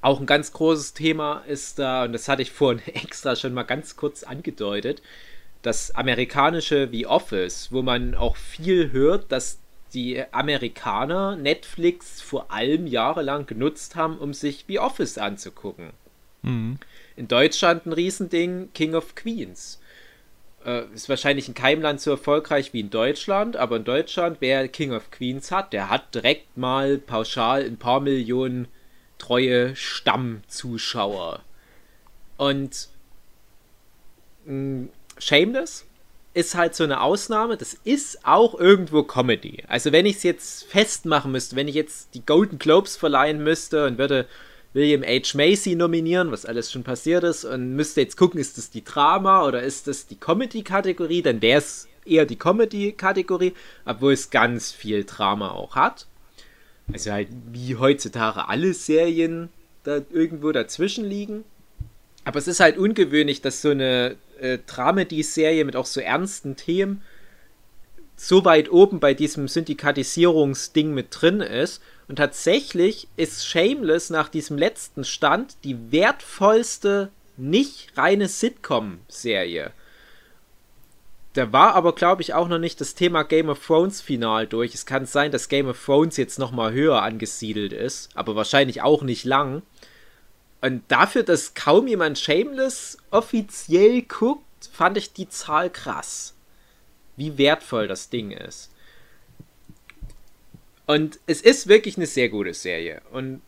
[0.04, 3.62] auch ein ganz großes Thema ist da, und das hatte ich vorhin extra schon mal
[3.62, 5.00] ganz kurz angedeutet,
[5.62, 9.60] das amerikanische The Office, wo man auch viel hört, dass
[9.94, 15.90] die Amerikaner Netflix vor allem jahrelang genutzt haben, um sich The Office anzugucken.
[16.42, 16.78] Mhm.
[17.16, 19.80] In Deutschland ein Riesending, King of Queens.
[20.66, 24.68] Äh, ist wahrscheinlich in keinem Land so erfolgreich wie in Deutschland, aber in Deutschland, wer
[24.68, 28.68] King of Queens hat, der hat direkt mal pauschal ein paar Millionen
[29.18, 31.40] treue Stammzuschauer.
[32.36, 32.88] Und
[34.44, 35.86] mh, mm, Shameless
[36.34, 37.56] ist halt so eine Ausnahme.
[37.56, 39.62] Das ist auch irgendwo Comedy.
[39.68, 43.86] Also wenn ich es jetzt festmachen müsste, wenn ich jetzt die Golden Globes verleihen müsste
[43.86, 44.26] und würde
[44.72, 45.36] William H.
[45.36, 49.46] Macy nominieren, was alles schon passiert ist, und müsste jetzt gucken, ist das die Drama
[49.46, 55.04] oder ist das die Comedy-Kategorie, dann wäre es eher die Comedy-Kategorie, obwohl es ganz viel
[55.04, 56.08] Drama auch hat.
[56.92, 59.48] Also halt wie heutzutage alle Serien
[59.84, 61.44] da irgendwo dazwischen liegen.
[62.24, 67.02] Aber es ist halt ungewöhnlich, dass so eine äh, Dramedy-Serie mit auch so ernsten Themen
[68.16, 71.82] so weit oben bei diesem Syndikatisierungsding mit drin ist.
[72.06, 79.72] Und tatsächlich ist Shameless nach diesem letzten Stand die wertvollste nicht reine Sitcom-Serie.
[81.34, 84.72] Da war aber, glaube ich, auch noch nicht das Thema Game of Thrones final durch.
[84.72, 89.02] Es kann sein, dass Game of Thrones jetzt nochmal höher angesiedelt ist, aber wahrscheinlich auch
[89.02, 89.62] nicht lang.
[90.60, 96.34] Und dafür, dass kaum jemand Shameless offiziell guckt, fand ich die Zahl krass.
[97.16, 98.70] Wie wertvoll das Ding ist.
[100.86, 103.02] Und es ist wirklich eine sehr gute Serie.
[103.10, 103.42] Und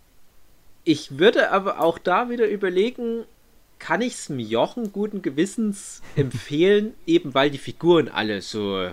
[0.82, 3.24] ich würde aber auch da wieder überlegen,
[3.78, 8.90] kann ich es Jochen guten Gewissens empfehlen, eben weil die Figuren alle so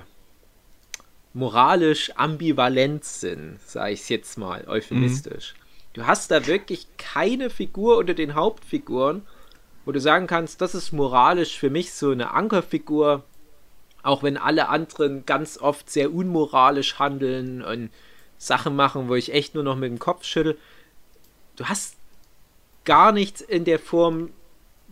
[1.33, 5.53] moralisch ambivalent sind, sage ich es jetzt mal euphemistisch.
[5.53, 5.63] Mhm.
[5.93, 9.23] Du hast da wirklich keine Figur unter den Hauptfiguren,
[9.85, 13.23] wo du sagen kannst, das ist moralisch für mich so eine Ankerfigur,
[14.01, 17.89] auch wenn alle anderen ganz oft sehr unmoralisch handeln und
[18.37, 20.57] Sachen machen, wo ich echt nur noch mit dem Kopf schüttel.
[21.55, 21.95] Du hast
[22.85, 24.31] gar nichts in der Form,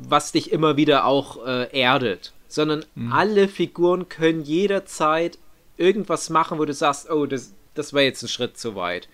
[0.08, 3.12] was dich immer wieder auch äh, erdet, sondern mhm.
[3.12, 5.38] alle Figuren können jederzeit
[5.78, 9.08] irgendwas machen, wo du sagst, oh, das, das war jetzt ein Schritt zu weit.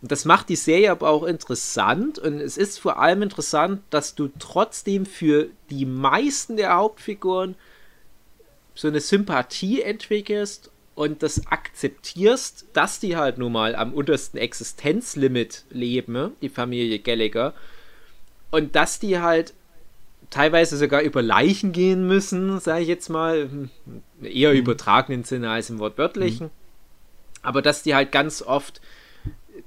[0.00, 4.14] Und das macht die Serie aber auch interessant und es ist vor allem interessant, dass
[4.14, 7.54] du trotzdem für die meisten der Hauptfiguren
[8.74, 15.64] so eine Sympathie entwickelst und das akzeptierst, dass die halt nun mal am untersten Existenzlimit
[15.70, 17.54] leben, die Familie Gallagher,
[18.50, 19.54] und dass die halt
[20.32, 23.48] teilweise sogar über Leichen gehen müssen, sage ich jetzt mal,
[24.22, 24.58] eher mhm.
[24.58, 26.50] übertragenen Sinne als im wortwörtlichen, mhm.
[27.42, 28.80] aber dass die halt ganz oft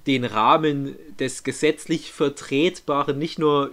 [0.07, 3.71] den Rahmen des gesetzlich Vertretbaren nicht nur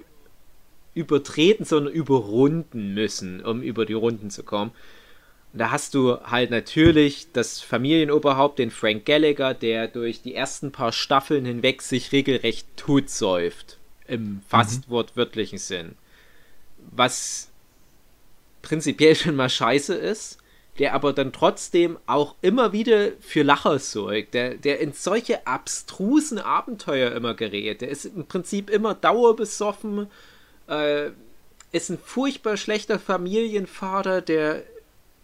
[0.94, 4.72] übertreten, sondern überrunden müssen, um über die Runden zu kommen.
[5.54, 10.72] Und da hast du halt natürlich das Familienoberhaupt, den Frank Gallagher, der durch die ersten
[10.72, 13.78] paar Staffeln hinweg sich regelrecht totsäuft.
[14.06, 14.92] Im fast mhm.
[14.92, 15.94] wortwörtlichen Sinn
[16.90, 17.48] was
[18.62, 20.38] prinzipiell schon mal scheiße ist,
[20.78, 26.38] der aber dann trotzdem auch immer wieder für Lacher sorgt, der, der in solche abstrusen
[26.38, 27.82] Abenteuer immer gerät.
[27.82, 30.06] Der ist im Prinzip immer dauerbesoffen,
[30.68, 31.10] äh,
[31.72, 34.62] ist ein furchtbar schlechter Familienvater, der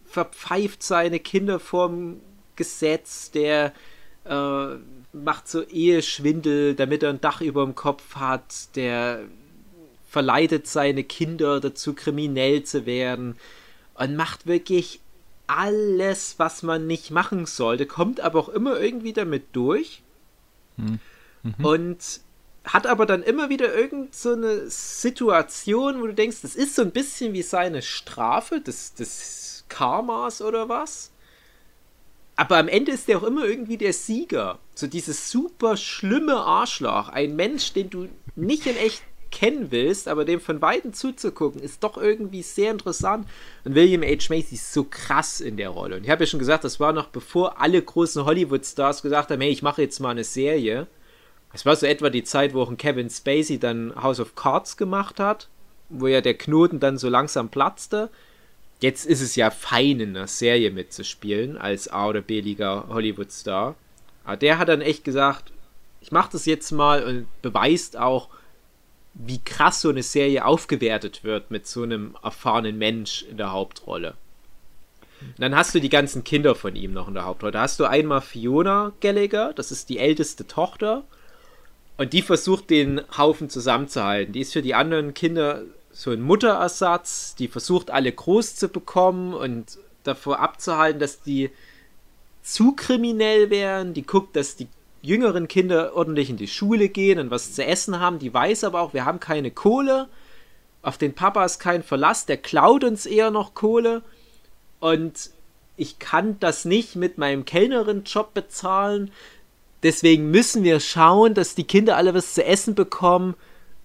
[0.05, 2.19] verpfeift seine Kinder vorm
[2.55, 3.73] Gesetz, der
[4.25, 4.75] äh,
[5.13, 9.23] macht so Eheschwindel, damit er ein Dach über dem Kopf hat, der
[10.09, 13.37] verleitet seine Kinder dazu, kriminell zu werden
[13.93, 14.99] und macht wirklich
[15.47, 20.01] alles, was man nicht machen sollte, kommt aber auch immer irgendwie damit durch
[20.77, 20.99] hm.
[21.43, 21.65] mhm.
[21.65, 22.21] und
[22.65, 26.81] hat aber dann immer wieder irgend so eine Situation, wo du denkst, das ist so
[26.81, 31.11] ein bisschen wie seine Strafe des, des Karmas oder was.
[32.35, 34.59] Aber am Ende ist der auch immer irgendwie der Sieger.
[34.73, 37.09] So dieses super schlimme Arschloch.
[37.09, 41.83] Ein Mensch, den du nicht in echt kennen willst, aber dem von Weitem zuzugucken, ist
[41.83, 43.27] doch irgendwie sehr interessant.
[43.63, 44.33] Und William H.
[44.33, 45.97] Macy ist so krass in der Rolle.
[45.97, 49.41] Und ich habe ja schon gesagt, das war noch bevor alle großen Hollywood-Stars gesagt haben,
[49.41, 50.87] hey, ich mache jetzt mal eine Serie.
[51.53, 54.77] Es war so etwa die Zeit, wo auch ein Kevin Spacey dann House of Cards
[54.77, 55.49] gemacht hat,
[55.89, 58.09] wo ja der Knoten dann so langsam platzte.
[58.81, 63.75] Jetzt ist es ja fein, in einer Serie mitzuspielen als A- oder B-Liga Hollywood-Star.
[64.23, 65.51] Aber der hat dann echt gesagt,
[66.01, 68.29] ich mache das jetzt mal und beweist auch,
[69.19, 74.15] wie krass so eine Serie aufgewertet wird mit so einem erfahrenen Mensch in der Hauptrolle.
[75.21, 77.51] Und dann hast du die ganzen Kinder von ihm noch in der Hauptrolle.
[77.51, 81.03] Da hast du einmal Fiona Gallagher, das ist die älteste Tochter.
[81.97, 84.31] Und die versucht den Haufen zusammenzuhalten.
[84.31, 87.35] Die ist für die anderen Kinder so ein Mutterersatz.
[87.35, 91.51] Die versucht alle groß zu bekommen und davor abzuhalten, dass die
[92.41, 93.93] zu kriminell wären.
[93.93, 94.69] Die guckt, dass die
[95.01, 98.19] jüngeren Kinder ordentlich in die Schule gehen und was zu essen haben.
[98.19, 100.07] Die weiß aber auch, wir haben keine Kohle.
[100.81, 102.25] Auf den Papa ist kein Verlass.
[102.25, 104.01] Der klaut uns eher noch Kohle.
[104.79, 105.31] Und
[105.77, 109.11] ich kann das nicht mit meinem Kellnerin-Job bezahlen.
[109.83, 113.35] Deswegen müssen wir schauen, dass die Kinder alle was zu essen bekommen,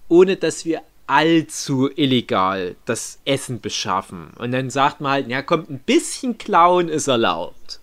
[0.09, 4.31] ohne dass wir allzu illegal das Essen beschaffen.
[4.37, 7.79] Und dann sagt man halt, ja, kommt ein bisschen klauen ist erlaubt.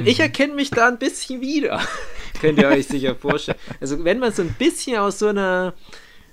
[0.00, 1.80] Und ich erkenne mich da ein bisschen wieder.
[2.40, 3.58] Könnt ihr euch sicher vorstellen.
[3.80, 5.74] Also, wenn man so ein bisschen aus so einer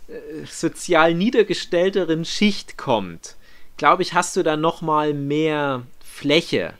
[0.07, 3.35] äh, sozial niedergestellteren Schicht kommt,
[3.77, 6.73] glaube ich, hast du da nochmal mehr Fläche.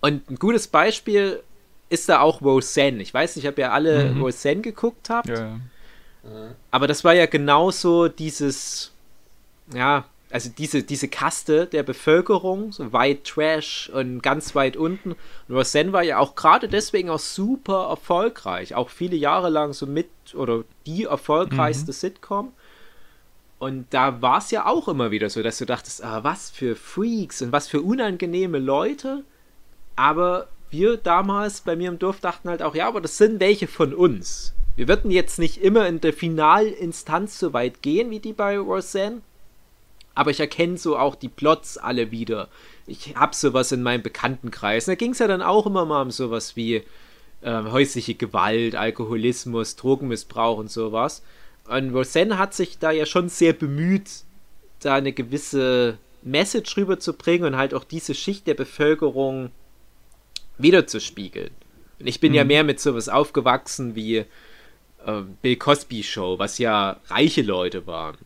[0.00, 1.42] Und ein gutes Beispiel
[1.88, 3.02] ist da auch Roseanne.
[3.02, 4.22] Ich weiß nicht, ob ihr alle mhm.
[4.22, 5.28] Roseanne geguckt habt.
[5.28, 5.58] Ja.
[6.70, 8.92] Aber das war ja genauso dieses,
[9.74, 15.12] ja, also diese, diese Kaste der Bevölkerung, so weit Trash und ganz weit unten.
[15.12, 19.86] Und Roseanne war ja auch gerade deswegen auch super erfolgreich, auch viele Jahre lang so
[19.86, 21.96] mit oder die erfolgreichste mhm.
[21.96, 22.52] Sitcom.
[23.58, 26.74] Und da war es ja auch immer wieder so, dass du dachtest, ah, was für
[26.74, 29.24] Freaks und was für unangenehme Leute.
[29.94, 33.68] Aber wir damals bei mir im Dorf dachten halt auch, ja, aber das sind welche
[33.68, 34.54] von uns.
[34.74, 39.20] Wir würden jetzt nicht immer in der Finalinstanz so weit gehen wie die bei Roseanne,
[40.14, 42.48] aber ich erkenne so auch die Plots alle wieder.
[42.86, 44.86] Ich habe sowas in meinem Bekanntenkreis.
[44.86, 46.82] Da ging es ja dann auch immer mal um sowas wie
[47.42, 51.22] äh, häusliche Gewalt, Alkoholismus, Drogenmissbrauch und sowas.
[51.68, 54.08] Und Roseanne hat sich da ja schon sehr bemüht,
[54.80, 59.50] da eine gewisse Message rüberzubringen und halt auch diese Schicht der Bevölkerung
[60.58, 61.50] wiederzuspiegeln.
[61.98, 62.36] Und ich bin mhm.
[62.36, 64.26] ja mehr mit sowas aufgewachsen wie äh,
[65.40, 68.18] Bill Cosby Show, was ja reiche Leute waren.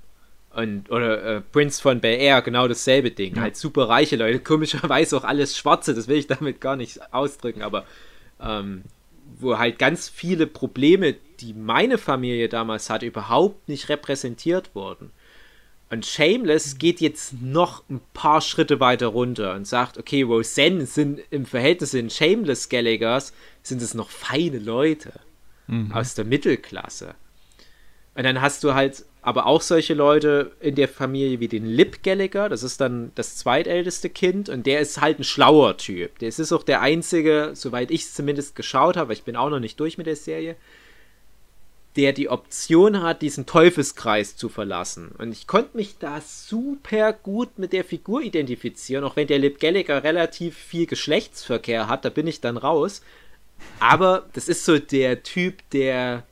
[0.56, 3.36] Und, oder äh, Prince von Bel Air, genau dasselbe Ding.
[3.36, 3.42] Ja.
[3.42, 7.60] Halt super reiche Leute, komischerweise auch alles Schwarze, das will ich damit gar nicht ausdrücken,
[7.60, 7.84] aber
[8.40, 8.82] ähm,
[9.38, 15.10] wo halt ganz viele Probleme, die meine Familie damals hatte, überhaupt nicht repräsentiert wurden.
[15.90, 21.20] Und Shameless geht jetzt noch ein paar Schritte weiter runter und sagt, okay, Roseanne sind
[21.30, 25.12] im Verhältnis in Shameless Gallaghers, sind es noch feine Leute
[25.66, 25.92] mhm.
[25.92, 27.14] aus der Mittelklasse.
[28.14, 32.04] Und dann hast du halt aber auch solche Leute in der Familie wie den Lip
[32.04, 36.20] Gallagher, das ist dann das zweitälteste Kind und der ist halt ein schlauer Typ.
[36.20, 39.58] Der ist auch der einzige, soweit ich es zumindest geschaut habe, ich bin auch noch
[39.58, 40.54] nicht durch mit der Serie,
[41.96, 45.10] der die Option hat, diesen Teufelskreis zu verlassen.
[45.18, 49.58] Und ich konnte mich da super gut mit der Figur identifizieren, auch wenn der Lip
[49.58, 53.02] Gallagher relativ viel Geschlechtsverkehr hat, da bin ich dann raus.
[53.80, 56.22] Aber das ist so der Typ, der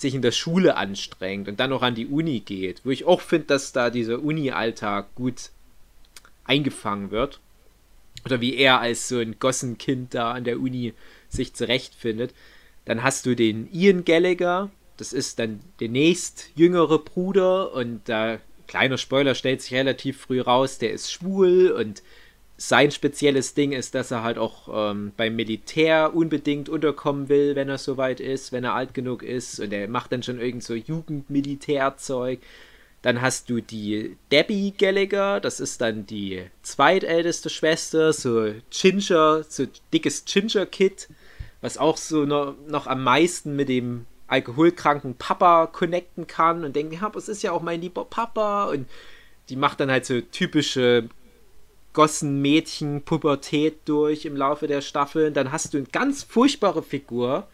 [0.00, 3.20] sich in der Schule anstrengt und dann noch an die Uni geht, wo ich auch
[3.20, 5.50] finde, dass da dieser Uni-Alltag gut
[6.44, 7.40] eingefangen wird.
[8.24, 10.94] Oder wie er als so ein Gossenkind da an der Uni
[11.28, 12.34] sich zurechtfindet.
[12.84, 18.38] Dann hast du den Ian Gallagher, das ist dann der nächst jüngere Bruder und da,
[18.66, 22.02] kleiner Spoiler, stellt sich relativ früh raus, der ist schwul und
[22.62, 27.70] sein spezielles Ding ist, dass er halt auch ähm, beim Militär unbedingt unterkommen will, wenn
[27.70, 29.60] er soweit ist, wenn er alt genug ist.
[29.60, 32.38] Und er macht dann schon irgend so Jugendmilitärzeug.
[33.00, 39.64] Dann hast du die Debbie Gallagher, das ist dann die zweitälteste Schwester, so Ginger, so
[39.90, 41.08] dickes Ginger-Kid,
[41.62, 46.92] was auch so noch, noch am meisten mit dem alkoholkranken Papa connecten kann und denkt,
[46.92, 48.86] ja, das ist ja auch mein lieber Papa und
[49.48, 51.08] die macht dann halt so typische
[51.92, 55.34] gossen Mädchen Pubertät durch im Laufe der Staffeln.
[55.34, 57.46] Dann hast du eine ganz furchtbare Figur,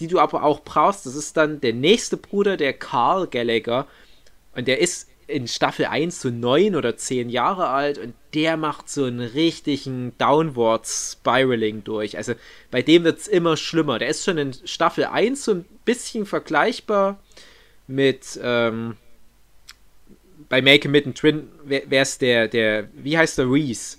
[0.00, 1.06] die du aber auch brauchst.
[1.06, 3.86] Das ist dann der nächste Bruder, der Carl Gallagher.
[4.54, 8.90] Und der ist in Staffel 1 so neun oder zehn Jahre alt und der macht
[8.90, 12.16] so einen richtigen Downward Spiraling durch.
[12.16, 12.34] Also
[12.70, 13.98] bei dem wird es immer schlimmer.
[13.98, 17.18] Der ist schon in Staffel 1 so ein bisschen vergleichbar
[17.86, 18.96] mit, ähm,
[20.54, 23.96] bei Make mittendrin wäre es der, der, wie heißt der, Reese.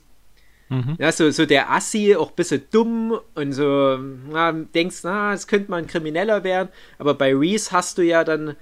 [0.70, 0.96] Mhm.
[0.98, 4.00] Ja, so, so der Assi, auch ein bisschen dumm und so,
[4.32, 8.24] na, denkst, na, es könnte mal ein Krimineller werden, aber bei Reese hast du ja
[8.24, 8.56] dann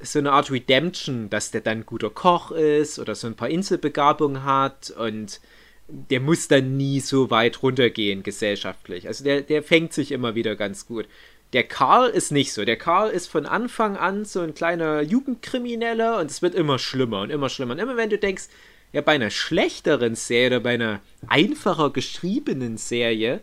[0.00, 3.50] so eine Art Redemption, dass der dann ein guter Koch ist oder so ein paar
[3.50, 5.40] Inselbegabungen hat und
[5.88, 9.08] der muss dann nie so weit runtergehen gesellschaftlich.
[9.08, 11.08] Also der, der fängt sich immer wieder ganz gut.
[11.52, 12.64] Der Karl ist nicht so.
[12.64, 17.20] Der Karl ist von Anfang an so ein kleiner Jugendkrimineller und es wird immer schlimmer
[17.20, 17.74] und immer schlimmer.
[17.74, 18.44] Und immer wenn du denkst,
[18.92, 23.40] ja, bei einer schlechteren Serie oder bei einer einfacher geschriebenen Serie,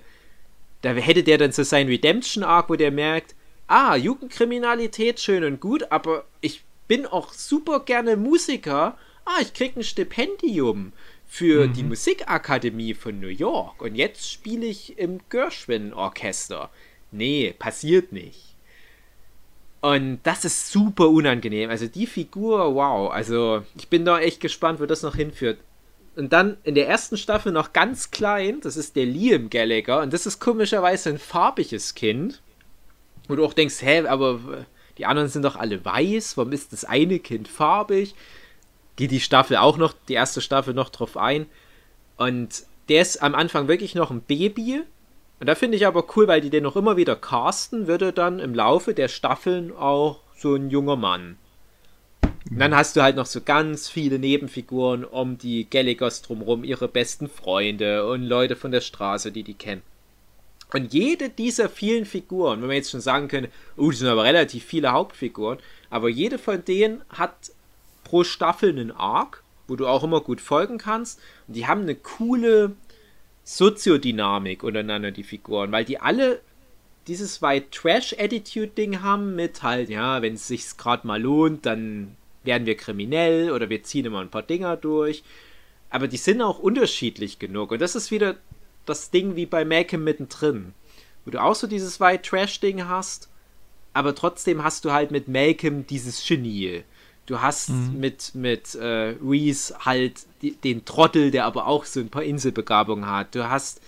[0.82, 3.36] da hätte der dann so sein Redemption-Arc, wo der merkt,
[3.68, 8.98] ah, Jugendkriminalität schön und gut, aber ich bin auch super gerne Musiker.
[9.26, 10.92] Ah, ich krieg ein Stipendium
[11.26, 11.74] für mhm.
[11.74, 16.70] die Musikakademie von New York und jetzt spiele ich im Gershwin-Orchester.
[17.14, 18.56] Nee, passiert nicht.
[19.82, 21.70] Und das ist super unangenehm.
[21.70, 23.12] Also die Figur, wow.
[23.12, 25.60] Also ich bin da echt gespannt, wo das noch hinführt.
[26.16, 30.02] Und dann in der ersten Staffel noch ganz klein, das ist der Liam Gallagher.
[30.02, 32.42] Und das ist komischerweise ein farbiges Kind.
[33.28, 34.66] Wo du auch denkst, hä, aber
[34.98, 36.38] die anderen sind doch alle weiß.
[36.38, 38.16] Warum ist das eine Kind farbig?
[38.96, 41.46] Geht die Staffel auch noch, die erste Staffel noch drauf ein.
[42.18, 44.84] Und der ist am Anfang wirklich noch ein Baby
[45.44, 48.40] und da finde ich aber cool, weil die den noch immer wieder casten, würde dann
[48.40, 51.38] im Laufe der Staffeln auch so ein junger Mann.
[52.50, 56.88] Und dann hast du halt noch so ganz viele Nebenfiguren um die Galligers drumherum, ihre
[56.88, 59.82] besten Freunde und Leute von der Straße, die die kennen.
[60.72, 64.24] Und jede dieser vielen Figuren, wenn man jetzt schon sagen könnte, oh, das sind aber
[64.24, 67.52] relativ viele Hauptfiguren, aber jede von denen hat
[68.06, 71.20] pro Staffel einen Arc, wo du auch immer gut folgen kannst.
[71.50, 72.78] Und die haben eine coole
[73.44, 76.42] Soziodynamik untereinander, die Figuren, weil die alle
[77.08, 81.66] dieses White Trash Attitude Ding haben mit halt, ja, wenn es sich gerade mal lohnt,
[81.66, 85.24] dann werden wir kriminell oder wir ziehen immer ein paar Dinger durch.
[85.90, 87.72] Aber die sind auch unterschiedlich genug.
[87.72, 88.38] Und das ist wieder
[88.86, 90.74] das Ding wie bei Malcolm mittendrin.
[91.26, 93.30] Wo du auch so dieses White Trash Ding hast,
[93.94, 96.84] aber trotzdem hast du halt mit Malcolm dieses Genie.
[97.26, 98.00] Du hast mhm.
[98.00, 103.10] mit, mit äh, Reese halt die, den Trottel, der aber auch so ein paar Inselbegabungen
[103.10, 103.34] hat.
[103.34, 103.82] Du hast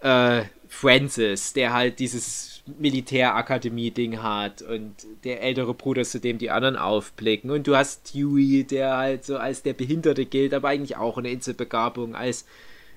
[0.00, 6.76] äh, Francis, der halt dieses Militärakademie-Ding hat und der ältere Bruder, zu dem die anderen
[6.76, 7.50] aufblicken.
[7.50, 11.30] Und du hast Dewey, der halt so als der Behinderte gilt, aber eigentlich auch eine
[11.30, 12.46] Inselbegabung als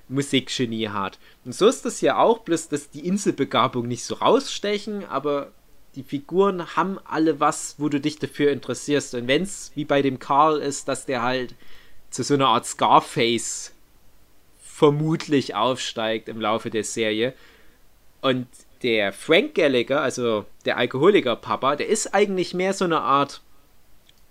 [0.07, 1.17] Musikgenie hat.
[1.45, 5.51] Und so ist das ja auch, bloß dass die Inselbegabung nicht so rausstechen, aber
[5.95, 9.13] die Figuren haben alle was, wo du dich dafür interessierst.
[9.15, 11.55] Und wenn es wie bei dem Karl ist, dass der halt
[12.09, 13.71] zu so einer Art Scarface
[14.61, 17.33] vermutlich aufsteigt im Laufe der Serie.
[18.21, 18.47] Und
[18.81, 23.41] der Frank Gallagher, also der Alkoholiker-Papa, der ist eigentlich mehr so eine Art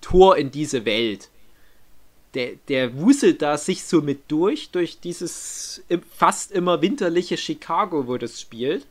[0.01, 1.31] Tor in diese Welt.
[2.35, 5.83] Der, der wuselt da sich so mit durch, durch dieses
[6.17, 8.83] fast immer winterliche Chicago, wo das spielt.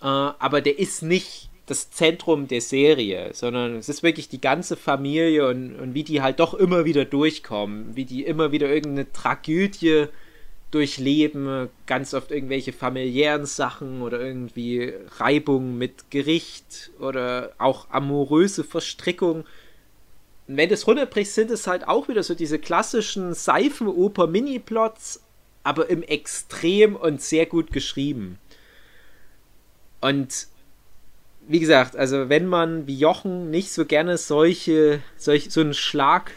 [0.00, 4.76] Äh, aber der ist nicht das Zentrum der Serie, sondern es ist wirklich die ganze
[4.76, 9.10] Familie und, und wie die halt doch immer wieder durchkommen, wie die immer wieder irgendeine
[9.12, 10.06] Tragödie
[10.70, 19.44] durchleben, ganz oft irgendwelche familiären Sachen oder irgendwie Reibung mit Gericht oder auch amoröse Verstrickung.
[20.48, 25.22] Und wenn das runterbrichst, sind es halt auch wieder so diese klassischen Seifenoper-Mini-Plots,
[25.62, 28.38] aber im Extrem und sehr gut geschrieben.
[30.00, 30.48] Und
[31.46, 36.32] wie gesagt, also wenn man wie Jochen nicht so gerne solche, solch, so einen Schlag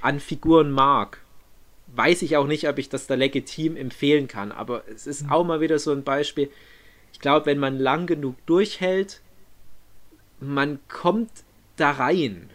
[0.00, 1.18] an Figuren mag,
[1.94, 4.52] weiß ich auch nicht, ob ich das da legitim empfehlen kann.
[4.52, 5.32] Aber es ist mhm.
[5.32, 6.50] auch mal wieder so ein Beispiel.
[7.12, 9.20] Ich glaube, wenn man lang genug durchhält,
[10.40, 11.30] man kommt
[11.76, 12.50] da rein.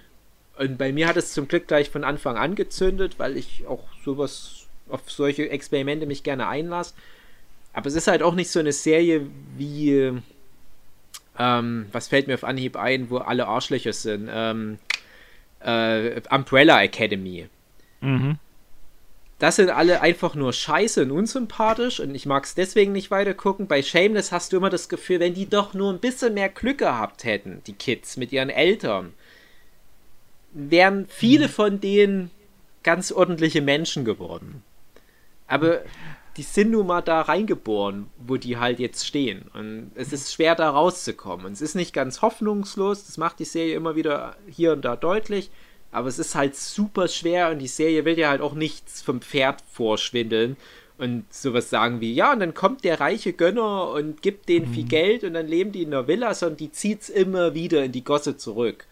[0.57, 3.83] Und bei mir hat es zum Glück gleich von Anfang an gezündet, weil ich auch
[4.05, 6.93] sowas auf solche Experimente mich gerne einlasse.
[7.73, 10.21] Aber es ist halt auch nicht so eine Serie wie
[11.39, 14.29] ähm, was fällt mir auf Anhieb ein, wo alle Arschlöcher sind?
[14.31, 14.79] Ähm,
[15.59, 17.47] äh, Umbrella Academy.
[18.01, 18.37] Mhm.
[19.39, 23.33] Das sind alle einfach nur scheiße und unsympathisch und ich mag es deswegen nicht weiter
[23.33, 23.67] gucken.
[23.67, 26.77] Bei Shameless hast du immer das Gefühl, wenn die doch nur ein bisschen mehr Glück
[26.77, 29.13] gehabt hätten, die Kids mit ihren Eltern,
[30.53, 31.51] wären viele mhm.
[31.51, 32.31] von denen
[32.83, 34.63] ganz ordentliche Menschen geworden.
[35.47, 35.81] Aber
[36.37, 39.43] die sind nun mal da reingeboren, wo die halt jetzt stehen.
[39.53, 41.45] Und es ist schwer da rauszukommen.
[41.45, 44.95] Und es ist nicht ganz hoffnungslos, das macht die Serie immer wieder hier und da
[44.95, 45.51] deutlich.
[45.91, 49.21] Aber es ist halt super schwer und die Serie will ja halt auch nichts vom
[49.21, 50.57] Pferd vorschwindeln
[50.97, 54.73] und sowas sagen wie, ja, und dann kommt der reiche Gönner und gibt denen mhm.
[54.73, 57.83] viel Geld und dann leben die in der Villa, sondern die zieht es immer wieder
[57.83, 58.87] in die Gosse zurück.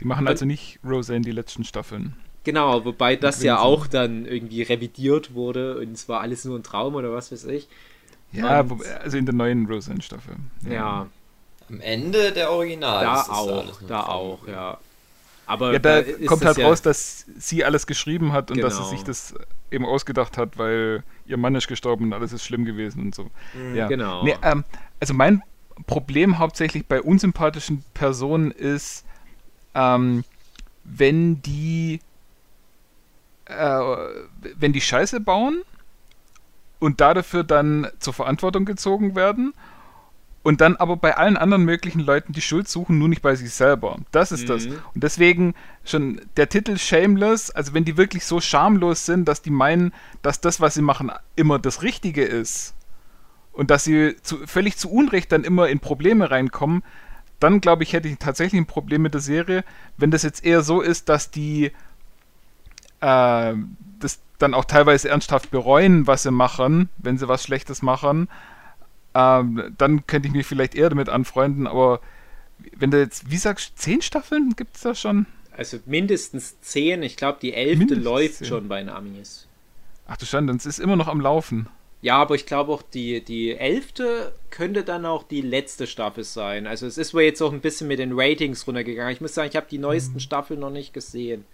[0.00, 2.16] Die machen also nicht Roseanne die letzten Staffeln.
[2.44, 6.62] Genau, wobei das ja auch dann irgendwie revidiert wurde und es war alles nur ein
[6.62, 7.68] Traum oder was weiß ich.
[8.32, 10.36] Ja, und, also in der neuen Roseanne-Staffel.
[10.64, 10.72] Ja.
[10.72, 11.06] ja.
[11.68, 13.04] Am Ende der Original.
[13.04, 14.78] Da auch, da auch, ja.
[15.46, 18.68] Aber ja, da, da kommt halt ja raus, dass sie alles geschrieben hat und genau.
[18.68, 18.96] dass sie genau.
[18.96, 19.34] sich das
[19.70, 23.30] eben ausgedacht hat, weil ihr Mann ist gestorben und alles ist schlimm gewesen und so.
[23.54, 23.88] Mhm, ja.
[23.88, 24.22] Genau.
[24.22, 24.64] Nee, ähm,
[25.00, 25.42] also mein
[25.86, 29.04] Problem hauptsächlich bei unsympathischen Personen ist,
[29.74, 30.24] ähm,
[30.84, 32.00] wenn die
[33.50, 35.62] äh, wenn die Scheiße bauen
[36.78, 39.52] und dafür dann zur Verantwortung gezogen werden
[40.42, 43.52] und dann aber bei allen anderen möglichen Leuten die Schuld suchen, nur nicht bei sich
[43.52, 43.98] selber.
[44.10, 44.46] Das ist mhm.
[44.46, 44.66] das.
[44.66, 49.50] Und deswegen schon der Titel Shameless, also wenn die wirklich so schamlos sind, dass die
[49.50, 49.92] meinen,
[50.22, 52.74] dass das, was sie machen, immer das Richtige ist
[53.52, 56.82] und dass sie zu, völlig zu Unrecht dann immer in Probleme reinkommen,
[57.38, 59.64] dann glaube ich, hätte ich tatsächlich ein Problem mit der Serie.
[59.96, 61.72] Wenn das jetzt eher so ist, dass die
[63.00, 63.54] äh,
[63.98, 68.28] das dann auch teilweise ernsthaft bereuen, was sie machen, wenn sie was Schlechtes machen,
[69.14, 72.00] ähm, dann könnte ich mich vielleicht eher damit anfreunden, aber
[72.76, 75.26] wenn du jetzt, wie sagst du, zehn Staffeln gibt es da schon?
[75.56, 78.46] Also mindestens zehn, ich glaube die elfte mindestens läuft zehn.
[78.46, 79.46] schon bei den Amis.
[80.06, 81.68] Ach du Schande, es ist immer noch am Laufen.
[82.02, 86.66] Ja, aber ich glaube auch, die, die elfte könnte dann auch die letzte Staffel sein.
[86.66, 89.12] Also es ist wohl jetzt auch ein bisschen mit den Ratings runtergegangen.
[89.12, 90.20] Ich muss sagen, ich habe die neuesten mhm.
[90.20, 91.44] Staffeln noch nicht gesehen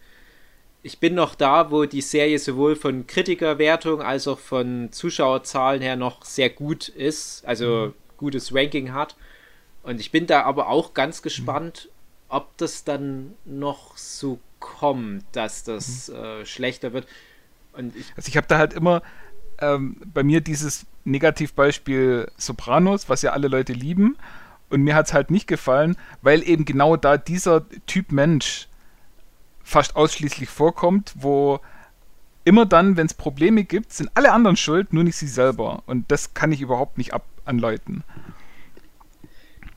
[0.87, 5.97] ich bin noch da, wo die Serie sowohl von Kritikerwertung als auch von Zuschauerzahlen her
[5.97, 7.95] noch sehr gut ist, also mhm.
[8.17, 9.17] gutes Ranking hat.
[9.83, 12.27] Und ich bin da aber auch ganz gespannt, mhm.
[12.29, 16.15] ob das dann noch so kommt, dass das mhm.
[16.15, 17.09] äh, schlechter wird.
[17.73, 19.03] Und ich also ich habe da halt immer
[19.59, 24.17] ähm, bei mir dieses Negativbeispiel Sopranos, was ja alle Leute lieben.
[24.71, 28.69] Und mir hat es halt nicht gefallen, weil eben genau da dieser Typ Mensch
[29.67, 31.59] fast ausschließlich vorkommt, wo
[32.45, 35.83] immer dann, wenn es Probleme gibt, sind alle anderen schuld, nur nicht sie selber.
[35.87, 38.05] Und das kann ich überhaupt nicht ab anläuten.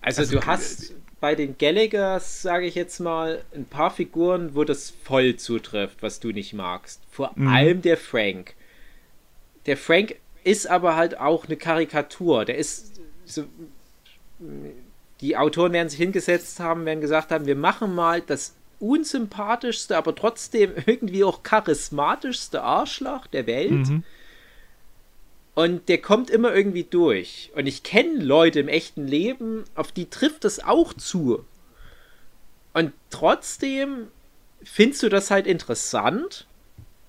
[0.02, 4.64] Also, also du hast bei den Gallaghers, sage ich jetzt mal, ein paar Figuren, wo
[4.64, 7.02] das voll zutrifft, was du nicht magst.
[7.10, 7.48] Vor mhm.
[7.48, 8.54] allem der Frank.
[9.66, 12.46] Der Frank ist aber halt auch eine Karikatur.
[12.46, 13.44] Der ist so.
[15.22, 20.15] Die Autoren werden sich hingesetzt haben, werden gesagt haben, wir machen mal das unsympathischste, aber
[20.15, 23.71] trotzdem irgendwie auch charismatischste Arschloch der Welt.
[23.71, 24.03] Mhm.
[25.55, 27.51] Und der kommt immer irgendwie durch.
[27.53, 31.43] Und ich kenne Leute im echten Leben, auf die trifft das auch zu.
[32.73, 34.07] Und trotzdem
[34.63, 36.47] findest du das halt interessant.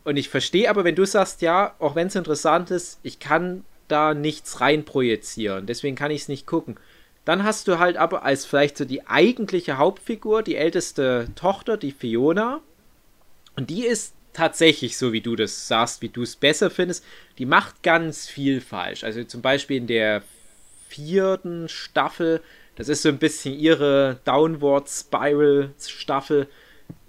[0.02, 3.64] Und ich verstehe aber, wenn du sagst, ja, auch wenn es interessant ist, ich kann
[3.86, 5.66] da nichts reinprojizieren.
[5.66, 6.76] Deswegen kann ich es nicht gucken.
[7.24, 11.92] Dann hast du halt aber als vielleicht so die eigentliche Hauptfigur, die älteste Tochter, die
[11.92, 12.60] Fiona.
[13.56, 17.04] Und die ist tatsächlich so, wie du das sagst, wie du es besser findest.
[17.38, 19.04] Die macht ganz viel falsch.
[19.04, 20.22] Also zum Beispiel in der
[20.88, 22.40] vierten Staffel,
[22.76, 26.48] das ist so ein bisschen ihre Downward Spiral Staffel.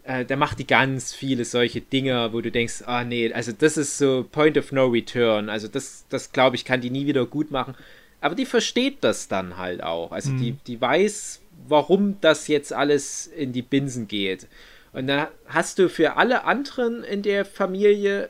[0.03, 3.77] Äh, da macht die ganz viele solche Dinge, wo du denkst, ah nee, also das
[3.77, 5.49] ist so Point of No Return.
[5.49, 7.75] Also das, das glaube ich, kann die nie wieder gut machen.
[8.21, 10.11] Aber die versteht das dann halt auch.
[10.11, 10.37] Also mhm.
[10.37, 14.47] die, die weiß, warum das jetzt alles in die Binsen geht.
[14.93, 18.29] Und da hast du für alle anderen in der Familie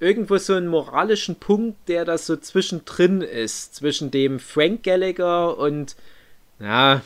[0.00, 3.74] irgendwo so einen moralischen Punkt, der das so zwischendrin ist.
[3.74, 5.96] Zwischen dem Frank Gallagher und,
[6.60, 7.02] na,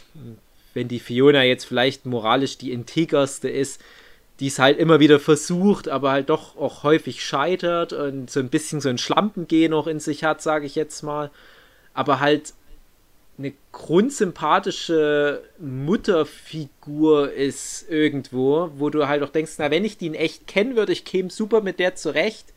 [0.75, 3.81] wenn die Fiona jetzt vielleicht moralisch die integerste ist,
[4.41, 8.49] die es halt immer wieder versucht, aber halt doch auch häufig scheitert und so ein
[8.49, 11.31] bisschen so ein Schlampengehen noch in sich hat, sage ich jetzt mal
[11.95, 12.55] aber halt
[13.39, 20.15] eine grundsympathische Mutterfigur ist irgendwo, wo du halt auch denkst, na, wenn ich die in
[20.15, 22.53] echt kennen würde, ich käme super mit der zurecht,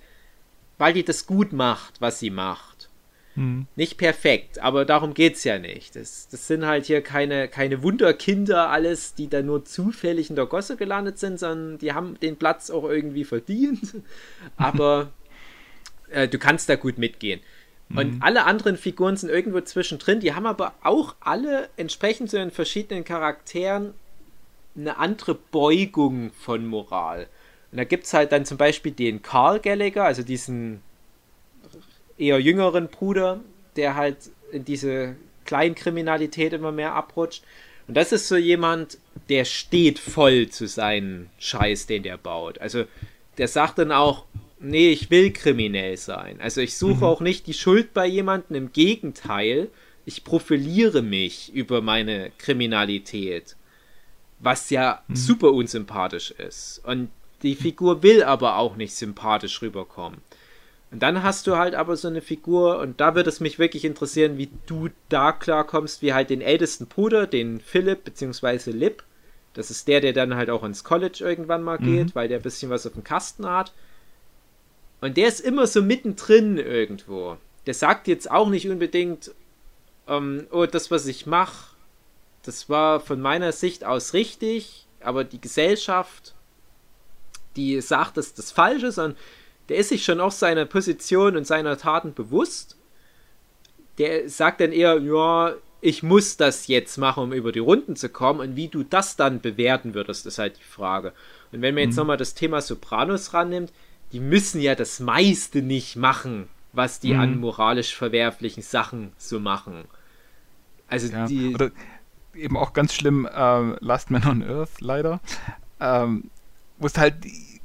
[0.78, 2.90] weil die das gut macht, was sie macht.
[3.36, 3.68] Hm.
[3.76, 5.96] Nicht perfekt, aber darum geht's ja nicht.
[5.96, 10.46] Das, das sind halt hier keine, keine Wunderkinder alles, die da nur zufällig in der
[10.46, 13.96] Gosse gelandet sind, sondern die haben den Platz auch irgendwie verdient.
[14.58, 15.12] Aber
[16.10, 17.42] äh, du kannst da gut mitgehen.
[17.90, 18.22] Und mhm.
[18.22, 20.20] alle anderen Figuren sind irgendwo zwischendrin.
[20.20, 23.94] Die haben aber auch alle entsprechend zu den verschiedenen Charakteren
[24.76, 27.28] eine andere Beugung von Moral.
[27.72, 30.82] Und da gibt es halt dann zum Beispiel den Carl Gallagher, also diesen
[32.18, 33.40] eher jüngeren Bruder,
[33.76, 34.18] der halt
[34.52, 35.16] in diese
[35.46, 37.44] Kleinkriminalität immer mehr abrutscht.
[37.88, 38.98] Und das ist so jemand,
[39.30, 42.60] der steht voll zu seinem Scheiß, den der baut.
[42.60, 42.86] Also
[43.38, 44.26] der sagt dann auch,
[44.60, 46.40] nee, ich will kriminell sein.
[46.42, 47.04] Also ich suche mhm.
[47.04, 49.70] auch nicht die Schuld bei jemandem, im Gegenteil,
[50.06, 53.56] ich profiliere mich über meine Kriminalität.
[54.40, 55.16] was ja mhm.
[55.16, 56.82] super unsympathisch ist.
[56.86, 57.10] Und
[57.42, 60.22] die Figur will aber auch nicht sympathisch rüberkommen.
[60.92, 63.84] Und dann hast du halt aber so eine Figur, und da würde es mich wirklich
[63.84, 69.04] interessieren, wie du da klarkommst, wie halt den ältesten Bruder, den Philipp, beziehungsweise Lip.
[69.54, 72.12] Das ist der, der dann halt auch ins College irgendwann mal geht, mhm.
[72.16, 73.74] weil der ein bisschen was auf dem Kasten hat.
[75.02, 77.38] Und der ist immer so mittendrin irgendwo.
[77.66, 79.32] Der sagt jetzt auch nicht unbedingt,
[80.08, 81.76] ähm, oh, das, was ich mache,
[82.44, 86.36] das war von meiner Sicht aus richtig, aber die Gesellschaft,
[87.56, 89.18] die sagt, dass das falsch ist, und
[89.70, 92.78] der ist sich schon auch seiner Position und seiner Taten bewusst.
[93.98, 98.10] Der sagt dann eher, ja, ich muss das jetzt machen, um über die Runden zu
[98.10, 98.40] kommen.
[98.40, 101.14] Und wie du das dann bewerten würdest, ist halt die Frage.
[101.52, 102.02] Und wenn man jetzt mhm.
[102.02, 103.72] nochmal das Thema Sopranos rannimmt,
[104.16, 107.20] die müssen ja das meiste nicht machen, was die mhm.
[107.20, 109.84] an moralisch verwerflichen Sachen so machen.
[110.88, 111.26] Also ja.
[111.26, 111.54] die.
[111.54, 111.72] Oder
[112.34, 115.20] eben auch ganz schlimm, äh, Last Man on Earth, leider.
[115.82, 116.30] Ähm,
[116.78, 117.16] wo es halt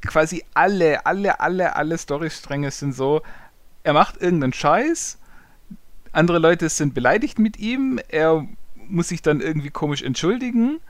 [0.03, 3.23] quasi alle, alle, alle, alle Storystränge sind so,
[3.85, 5.19] er macht irgendeinen Scheiß,
[6.11, 8.45] andere Leute sind beleidigt mit ihm, er
[8.89, 10.81] muss sich dann irgendwie komisch entschuldigen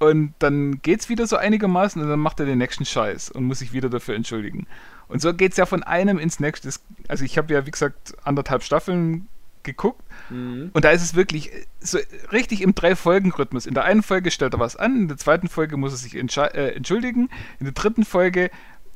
[0.00, 3.60] und dann geht's wieder so einigermaßen und dann macht er den nächsten Scheiß und muss
[3.60, 4.66] sich wieder dafür entschuldigen.
[5.08, 6.70] Und so geht's ja von einem ins nächste.
[7.08, 9.28] Also ich habe ja, wie gesagt, anderthalb Staffeln
[9.66, 10.00] geguckt
[10.30, 10.70] mhm.
[10.72, 11.50] und da ist es wirklich
[11.80, 11.98] so
[12.32, 13.66] richtig im Drei-Folgen-Rhythmus.
[13.66, 16.14] In der einen Folge stellt er was an, in der zweiten Folge muss er sich
[16.14, 17.28] äh, entschuldigen,
[17.58, 18.50] in der dritten Folge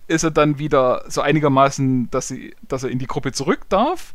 [0.07, 4.15] ist er dann wieder so einigermaßen, dass, sie, dass er in die Gruppe zurück darf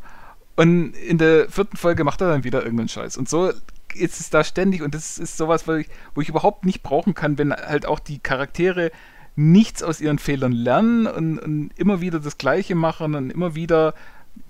[0.56, 3.18] und in der vierten Folge macht er dann wieder irgendeinen Scheiß.
[3.18, 3.52] Und so
[3.94, 7.14] ist es da ständig und das ist sowas, wo ich, wo ich überhaupt nicht brauchen
[7.14, 8.92] kann, wenn halt auch die Charaktere
[9.36, 13.94] nichts aus ihren Fehlern lernen und, und immer wieder das Gleiche machen und immer wieder,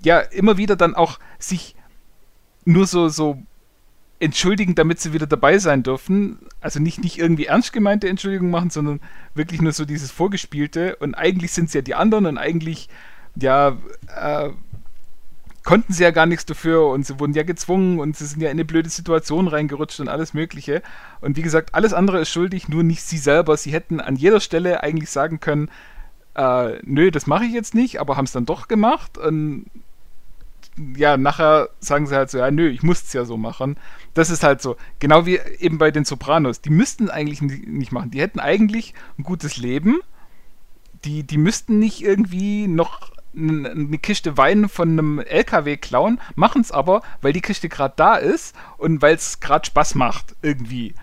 [0.02, 1.74] ja, immer wieder dann auch sich
[2.64, 3.42] nur so, so
[4.18, 6.38] entschuldigen, damit sie wieder dabei sein dürfen.
[6.60, 9.00] Also nicht, nicht irgendwie ernst gemeinte Entschuldigung machen, sondern
[9.34, 10.96] wirklich nur so dieses Vorgespielte.
[10.96, 12.88] Und eigentlich sind es ja die anderen und eigentlich,
[13.34, 13.76] ja,
[14.16, 14.50] äh,
[15.66, 18.48] konnten sie ja gar nichts dafür und sie wurden ja gezwungen und sie sind ja
[18.48, 20.80] in eine blöde Situation reingerutscht und alles Mögliche.
[21.20, 23.56] Und wie gesagt, alles andere ist schuldig, nur nicht sie selber.
[23.56, 25.68] Sie hätten an jeder Stelle eigentlich sagen können,
[26.36, 29.18] äh, nö, das mache ich jetzt nicht, aber haben es dann doch gemacht.
[29.18, 29.66] Und
[30.96, 33.76] ja, nachher sagen sie halt so, ja, nö, ich muss es ja so machen.
[34.14, 34.76] Das ist halt so.
[35.00, 36.60] Genau wie eben bei den Sopranos.
[36.60, 38.12] Die müssten eigentlich nicht machen.
[38.12, 39.98] Die hätten eigentlich ein gutes Leben.
[41.04, 46.72] Die, die müssten nicht irgendwie noch eine Kiste Wein von einem LKW klauen, machen es
[46.72, 50.94] aber, weil die Kiste gerade da ist und weil es gerade Spaß macht, irgendwie.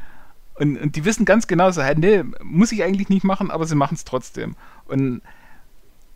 [0.56, 3.66] Und, und, die wissen ganz genau so, hey, nee, muss ich eigentlich nicht machen, aber
[3.66, 4.56] sie machen es trotzdem.
[4.86, 5.22] Und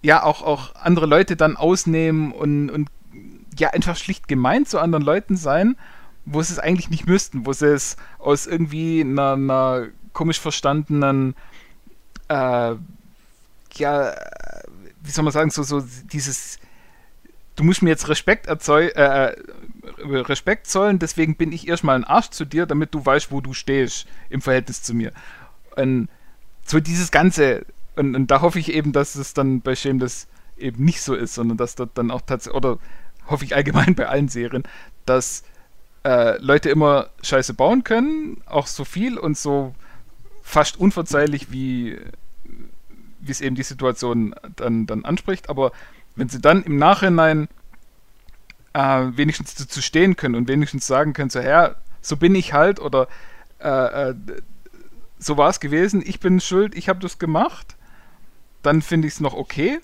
[0.02, 2.90] ja, auch, auch andere Leute dann ausnehmen und, und
[3.58, 5.76] ja einfach schlicht gemein zu anderen Leuten sein,
[6.26, 11.36] wo sie es eigentlich nicht müssten, wo sie es aus irgendwie einer, einer komisch verstandenen,
[12.28, 12.76] äh,
[13.76, 14.14] ja,
[15.08, 16.60] wie soll man sagen, so, so dieses,
[17.56, 19.36] du musst mir jetzt Respekt erzeugen, äh, äh,
[19.98, 23.54] Respekt zollen, deswegen bin ich erstmal ein Arsch zu dir, damit du weißt, wo du
[23.54, 25.12] stehst im Verhältnis zu mir.
[25.76, 26.10] Und
[26.66, 30.28] so dieses Ganze, und, und da hoffe ich eben, dass es dann bei Shameless
[30.58, 32.78] eben nicht so ist, sondern dass dort dann auch tatsächlich, oder
[33.28, 34.64] hoffe ich allgemein bei allen Serien,
[35.06, 35.44] dass
[36.04, 39.74] äh, Leute immer Scheiße bauen können, auch so viel und so
[40.44, 41.98] fast unverzeihlich, wie
[43.28, 45.72] wie es eben die Situation dann, dann anspricht, aber
[46.16, 47.48] wenn sie dann im Nachhinein
[48.74, 52.80] äh, wenigstens dazu stehen können und wenigstens sagen können, so, ja, so bin ich halt
[52.80, 53.08] oder
[53.60, 54.16] äh, äh,
[55.20, 57.76] so war es gewesen, ich bin schuld, ich habe das gemacht,
[58.62, 59.80] dann finde ich es noch okay.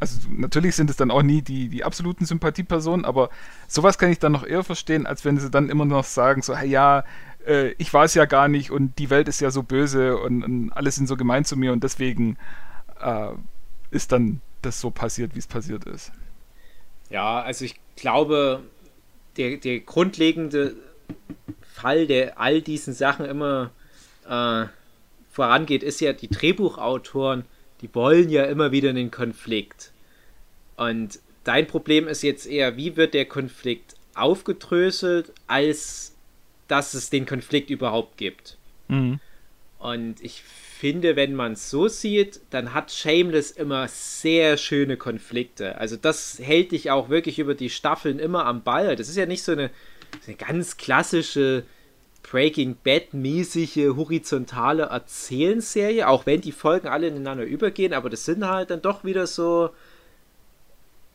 [0.00, 3.30] Also natürlich sind es dann auch nie die, die absoluten Sympathiepersonen, aber
[3.68, 6.56] sowas kann ich dann noch eher verstehen, als wenn sie dann immer noch sagen, so,
[6.56, 7.04] hey, ja,
[7.46, 10.42] äh, ich war es ja gar nicht und die Welt ist ja so böse und,
[10.42, 12.36] und alle sind so gemein zu mir und deswegen
[13.04, 13.28] äh,
[13.90, 16.10] ist dann das so passiert, wie es passiert ist.
[17.10, 18.62] Ja, also ich glaube,
[19.36, 20.74] der, der grundlegende
[21.62, 23.70] Fall, der all diesen Sachen immer
[24.28, 24.66] äh,
[25.30, 27.44] vorangeht, ist ja, die Drehbuchautoren
[27.84, 29.92] die wollen ja immer wieder einen Konflikt.
[30.76, 36.14] Und dein Problem ist jetzt eher, wie wird der Konflikt aufgedröselt, als
[36.66, 38.56] dass es den Konflikt überhaupt gibt.
[38.88, 39.20] Mhm.
[39.78, 40.42] Und ich
[40.74, 45.78] finde, wenn man es so sieht, dann hat Shameless immer sehr schöne Konflikte.
[45.78, 48.96] Also das hält dich auch wirklich über die Staffeln immer am Ball.
[48.96, 49.70] Das ist ja nicht so eine,
[50.26, 51.64] eine ganz klassische
[52.22, 58.70] Breaking Bad-mäßige horizontale Erzählserie, auch wenn die Folgen alle ineinander übergehen, aber das sind halt
[58.70, 59.70] dann doch wieder so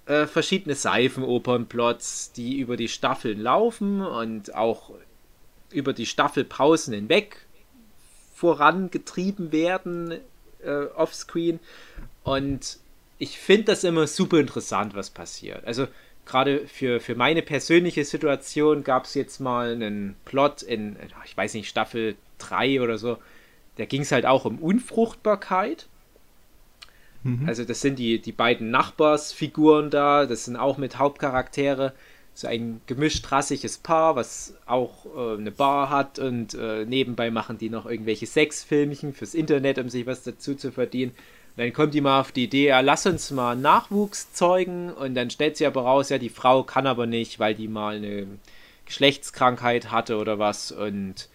[0.06, 4.92] äh, verschiedene Seifenopernplots, die über die Staffeln laufen und auch
[5.72, 7.46] über die Staffelpausen hinweg
[8.40, 10.14] vorangetrieben werden
[10.64, 11.60] äh, offscreen.
[12.24, 12.78] Und
[13.18, 15.66] ich finde das immer super interessant, was passiert.
[15.66, 15.88] Also
[16.26, 21.54] gerade für, für meine persönliche Situation gab es jetzt mal einen Plot in, ich weiß
[21.54, 23.18] nicht, Staffel 3 oder so.
[23.76, 25.88] Da ging es halt auch um Unfruchtbarkeit.
[27.24, 27.46] Mhm.
[27.46, 31.92] Also das sind die, die beiden Nachbarsfiguren da, das sind auch mit Hauptcharaktere.
[32.40, 37.58] So ein gemischt rassiges Paar, was auch äh, eine Bar hat und äh, nebenbei machen
[37.58, 41.12] die noch irgendwelche Sexfilmchen fürs Internet, um sich was dazu zu verdienen.
[41.12, 45.16] Und dann kommt die mal auf die Idee, ja, lass uns mal Nachwuchs zeugen und
[45.16, 48.26] dann stellt sie aber raus, ja, die Frau kann aber nicht, weil die mal eine
[48.86, 51.28] Geschlechtskrankheit hatte oder was und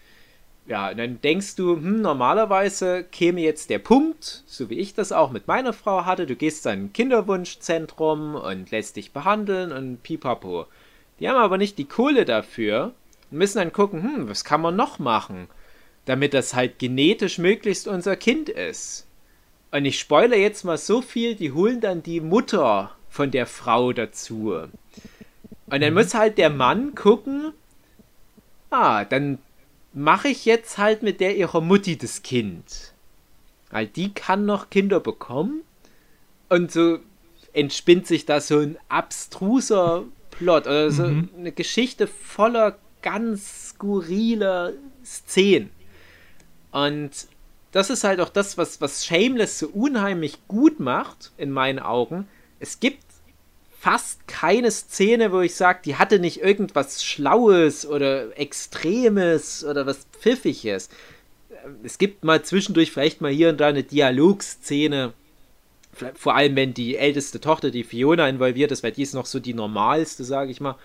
[0.67, 5.13] ja, und dann denkst du, hm, normalerweise käme jetzt der Punkt, so wie ich das
[5.13, 10.03] auch mit meiner Frau hatte, du gehst in ein Kinderwunschzentrum und lässt dich behandeln und
[10.03, 10.65] pipapo.
[11.21, 12.93] Die haben aber nicht die Kohle dafür
[13.31, 15.49] und müssen dann gucken, hm, was kann man noch machen,
[16.05, 19.07] damit das halt genetisch möglichst unser Kind ist.
[19.71, 23.93] Und ich spoilere jetzt mal so viel, die holen dann die Mutter von der Frau
[23.93, 24.55] dazu.
[25.67, 27.53] Und dann muss halt der Mann gucken,
[28.71, 29.39] ah, dann
[29.93, 32.93] mache ich jetzt halt mit der ihrer Mutti das Kind.
[33.71, 35.63] Weil die kann noch Kinder bekommen.
[36.49, 36.99] Und so
[37.53, 40.05] entspinnt sich da so ein abstruser
[40.39, 40.67] Plot.
[40.67, 41.29] Oder so mhm.
[41.37, 44.73] eine Geschichte voller ganz skurriler
[45.05, 45.71] Szenen.
[46.71, 47.11] Und
[47.73, 52.27] das ist halt auch das, was, was Shameless so unheimlich gut macht, in meinen Augen.
[52.61, 53.03] Es gibt
[53.79, 60.07] fast keine Szene, wo ich sage, die hatte nicht irgendwas Schlaues oder Extremes oder was
[60.19, 60.89] Pfiffiges.
[61.83, 65.13] Es gibt mal zwischendurch vielleicht mal hier und da eine Dialogszene,
[66.15, 69.41] vor allem wenn die älteste Tochter, die Fiona, involviert ist, weil die ist noch so
[69.41, 70.77] die normalste, sage ich mal,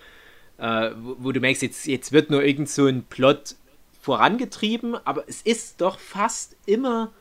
[0.58, 3.56] äh, wo, wo, du merkst, jetzt, jetzt wird nur irgend so ein Plot
[4.02, 7.12] vorangetrieben, aber es ist doch fast immer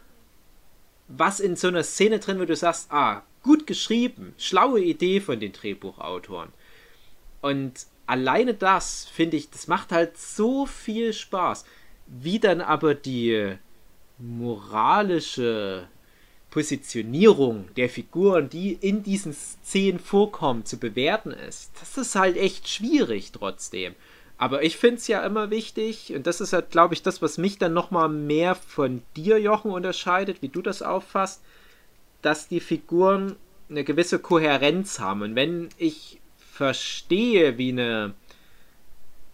[1.08, 5.40] was in so einer Szene drin, wo du sagst, ah, gut geschrieben, schlaue Idee von
[5.40, 6.50] den Drehbuchautoren.
[7.40, 11.64] Und alleine das, finde ich, das macht halt so viel Spaß.
[12.06, 13.54] Wie dann aber die
[14.18, 15.88] moralische
[16.50, 22.68] Positionierung der Figuren, die in diesen Szenen vorkommen, zu bewerten ist, das ist halt echt
[22.68, 23.94] schwierig trotzdem.
[24.38, 27.38] Aber ich finde es ja immer wichtig, und das ist halt, glaube ich, das, was
[27.38, 31.42] mich dann nochmal mehr von dir, Jochen, unterscheidet, wie du das auffasst,
[32.22, 33.36] dass die Figuren
[33.68, 35.22] eine gewisse Kohärenz haben.
[35.22, 38.14] Und wenn ich verstehe, wie eine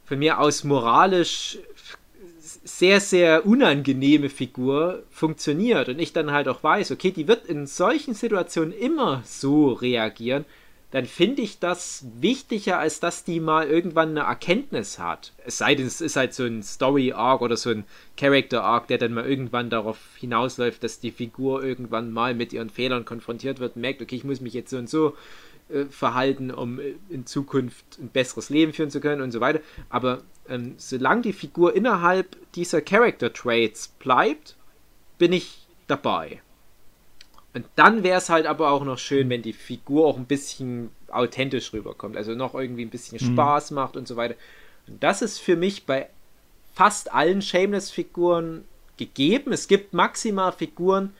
[0.04, 1.58] von mir aus moralisch
[2.64, 7.66] sehr, sehr unangenehme Figur funktioniert und ich dann halt auch weiß, okay, die wird in
[7.66, 10.46] solchen Situationen immer so reagieren,
[10.94, 15.32] dann finde ich das wichtiger, als dass die mal irgendwann eine Erkenntnis hat.
[15.44, 17.84] Es sei denn, es ist halt so ein Story-Arc oder so ein
[18.16, 23.04] Character-Arc, der dann mal irgendwann darauf hinausläuft, dass die Figur irgendwann mal mit ihren Fehlern
[23.04, 25.16] konfrontiert wird und merkt, okay, ich muss mich jetzt so und so
[25.68, 29.60] äh, verhalten, um äh, in Zukunft ein besseres Leben führen zu können und so weiter.
[29.88, 34.56] Aber ähm, solange die Figur innerhalb dieser Character-Traits bleibt,
[35.18, 36.42] bin ich dabei.
[37.54, 40.90] Und dann wäre es halt aber auch noch schön, wenn die Figur auch ein bisschen
[41.08, 42.16] authentisch rüberkommt.
[42.16, 43.32] Also noch irgendwie ein bisschen mhm.
[43.32, 44.34] Spaß macht und so weiter.
[44.86, 46.10] Und das ist für mich bei
[46.74, 48.64] fast allen Shameless-Figuren
[48.96, 49.52] gegeben.
[49.52, 51.14] Es gibt maximal Figuren,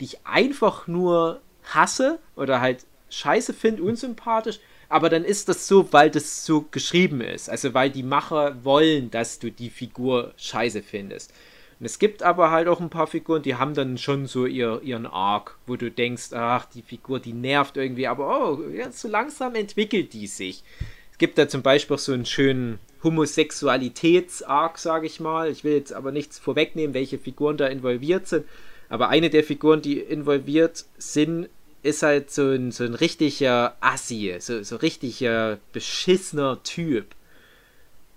[0.00, 4.60] die ich einfach nur hasse oder halt scheiße finde, unsympathisch.
[4.88, 7.48] Aber dann ist das so, weil das so geschrieben ist.
[7.48, 11.32] Also weil die Macher wollen, dass du die Figur scheiße findest.
[11.80, 14.80] Und es gibt aber halt auch ein paar Figuren, die haben dann schon so ihr,
[14.82, 19.08] ihren Arc, wo du denkst, ach, die Figur, die nervt irgendwie, aber oh, ja, so
[19.08, 20.62] langsam entwickelt die sich.
[21.10, 25.50] Es gibt da zum Beispiel so einen schönen Homosexualitäts-Arc, sage ich mal.
[25.50, 28.46] Ich will jetzt aber nichts vorwegnehmen, welche Figuren da involviert sind.
[28.88, 31.48] Aber eine der Figuren, die involviert sind,
[31.84, 37.06] ist halt so ein, so ein richtiger Assi, so, so richtiger beschissener Typ.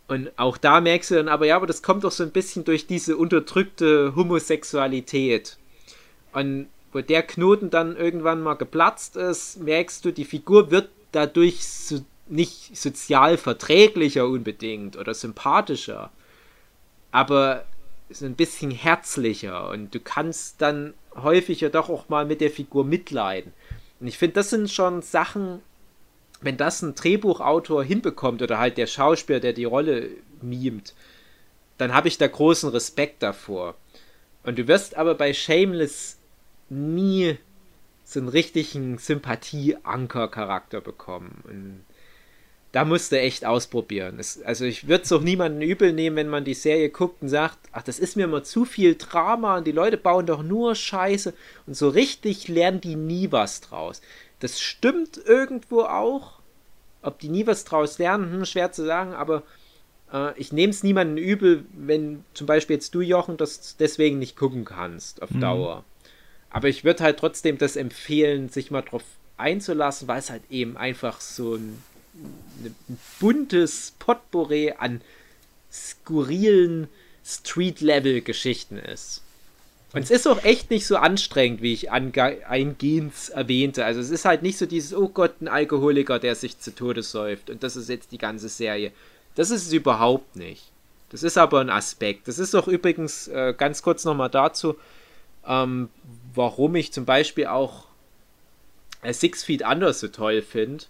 [0.07, 2.63] Und auch da merkst du dann aber, ja, aber das kommt doch so ein bisschen
[2.63, 5.57] durch diese unterdrückte Homosexualität.
[6.32, 11.65] Und wo der Knoten dann irgendwann mal geplatzt ist, merkst du, die Figur wird dadurch
[11.68, 16.11] so nicht sozial verträglicher unbedingt oder sympathischer,
[17.11, 17.65] aber
[18.09, 22.86] so ein bisschen herzlicher und du kannst dann häufiger doch auch mal mit der Figur
[22.86, 23.53] mitleiden.
[23.99, 25.61] Und ich finde, das sind schon Sachen,
[26.41, 30.09] wenn das ein Drehbuchautor hinbekommt oder halt der Schauspieler, der die Rolle
[30.41, 30.93] mimt,
[31.78, 33.76] dann habe ich da großen Respekt davor.
[34.43, 36.18] Und du wirst aber bei Shameless
[36.70, 37.38] nie
[38.03, 41.43] so einen richtigen Sympathie-Anker-Charakter bekommen.
[41.45, 41.84] Und
[42.72, 44.20] da musst du echt ausprobieren.
[44.20, 47.30] Es, also ich würde es auch niemanden übel nehmen, wenn man die Serie guckt und
[47.30, 50.76] sagt, ach, das ist mir immer zu viel Drama und die Leute bauen doch nur
[50.76, 51.34] Scheiße
[51.65, 54.01] und so richtig lernen die nie was draus.
[54.39, 56.34] Das stimmt irgendwo auch.
[57.01, 59.43] Ob die nie was draus lernen, hm, schwer zu sagen, aber
[60.11, 64.36] äh, ich nehme es niemanden übel, wenn zum Beispiel jetzt du, Jochen, das deswegen nicht
[64.36, 65.41] gucken kannst auf mhm.
[65.41, 65.84] Dauer.
[66.49, 69.03] Aber ich würde halt trotzdem das empfehlen, sich mal drauf
[69.38, 71.82] einzulassen, weil es halt eben einfach so ein
[72.63, 75.01] ein buntes Potpourri an
[75.72, 76.88] skurrilen
[77.24, 79.22] Street-Level-Geschichten ist.
[79.93, 83.86] Und es ist auch echt nicht so anstrengend, wie ich eingehend erwähnte.
[83.86, 87.03] Also es ist halt nicht so dieses, oh Gott, ein Alkoholiker, der sich zu Tode
[87.03, 87.49] säuft.
[87.49, 88.91] Und das ist jetzt die ganze Serie.
[89.36, 90.72] Das ist es überhaupt nicht.
[91.09, 92.28] Das ist aber ein Aspekt.
[92.28, 94.76] Das ist auch übrigens äh, ganz kurz nochmal dazu,
[95.47, 95.89] ähm,
[96.36, 97.86] warum ich zum Beispiel auch
[99.03, 100.84] äh, Six Feet Under so toll finde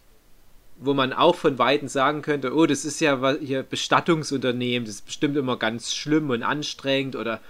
[0.79, 5.05] wo man auch von Weitem sagen könnte, oh, das ist ja hier Bestattungsunternehmen, das ist
[5.05, 7.41] bestimmt immer ganz schlimm und anstrengend oder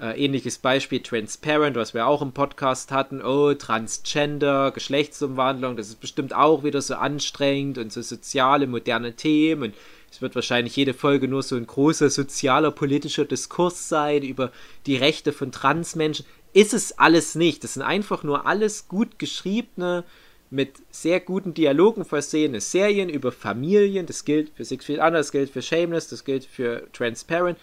[0.00, 6.00] äh, ähnliches Beispiel Transparent, was wir auch im Podcast hatten, oh, Transgender, Geschlechtsumwandlung, das ist
[6.00, 9.74] bestimmt auch wieder so anstrengend und so soziale, moderne Themen und
[10.10, 14.52] es wird wahrscheinlich jede Folge nur so ein großer sozialer, politischer Diskurs sein über
[14.84, 16.26] die Rechte von Transmenschen.
[16.52, 17.64] Ist es alles nicht.
[17.64, 20.04] Das sind einfach nur alles gut geschriebene,
[20.52, 24.04] mit sehr guten Dialogen versehene Serien über Familien.
[24.04, 27.58] Das gilt für Six Feet Under, das gilt für Shameless, das gilt für Transparent.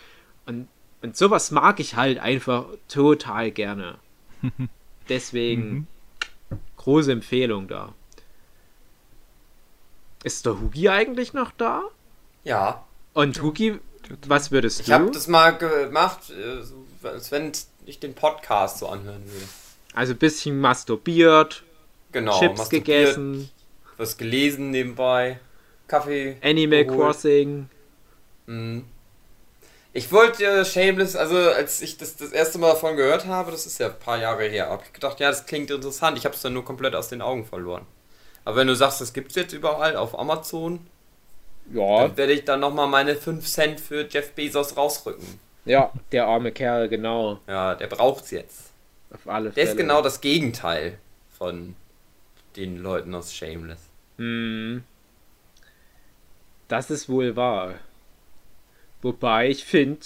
[0.48, 0.68] Und,
[1.04, 4.00] und sowas mag ich halt einfach total gerne.
[5.10, 5.88] Deswegen mhm.
[6.78, 7.94] große Empfehlung da.
[10.24, 11.84] Ist der Hugi eigentlich noch da?
[12.44, 12.84] Ja.
[13.14, 13.80] Und Hugi,
[14.28, 14.84] was würdest du?
[14.84, 17.52] Ich habe das mal gemacht, äh, als wenn
[17.86, 19.46] ich den Podcast so anhören würde.
[19.94, 21.64] Also ein bisschen masturbiert,
[22.12, 23.50] Genau, Chips gegessen.
[23.98, 25.40] Was gelesen nebenbei.
[25.88, 26.38] Kaffee.
[26.42, 27.00] Animal geholt.
[27.00, 27.70] Crossing.
[28.46, 28.86] Mhm.
[29.92, 33.80] Ich wollte Shameless, also als ich das das erste Mal davon gehört habe, das ist
[33.80, 36.18] ja ein paar Jahre her, habe ich gedacht, ja, das klingt interessant.
[36.18, 37.86] Ich habe es dann nur komplett aus den Augen verloren.
[38.46, 40.80] Aber wenn du sagst, das gibt es jetzt überall auf Amazon,
[41.74, 42.02] ja.
[42.02, 45.40] dann werde ich dann nochmal meine 5 Cent für Jeff Bezos rausrücken.
[45.66, 47.40] Ja, der arme Kerl, genau.
[47.48, 48.72] Ja, der braucht's jetzt.
[49.12, 49.66] Auf alle Fälle.
[49.66, 51.00] Der ist genau das Gegenteil
[51.38, 51.76] von
[52.56, 53.80] den Leuten aus Shameless.
[54.18, 54.84] Hm.
[56.68, 57.76] Das ist wohl wahr.
[59.02, 60.02] Wobei ich finde,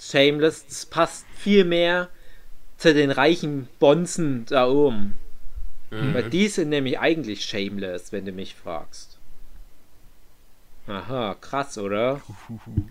[0.00, 2.08] Shameless passt viel mehr
[2.78, 5.18] zu den reichen Bonzen da oben.
[5.90, 6.14] Mhm.
[6.14, 9.18] Weil die sind nämlich eigentlich shameless, wenn du mich fragst.
[10.86, 12.20] Aha, krass, oder?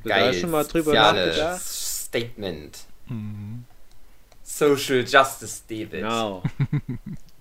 [0.04, 0.34] Geil.
[0.34, 1.62] Da schon mal drüber nachgedacht?
[1.62, 2.80] Statement.
[3.08, 3.66] Mhm.
[4.44, 5.92] Social Justice David.
[5.92, 6.44] Genau.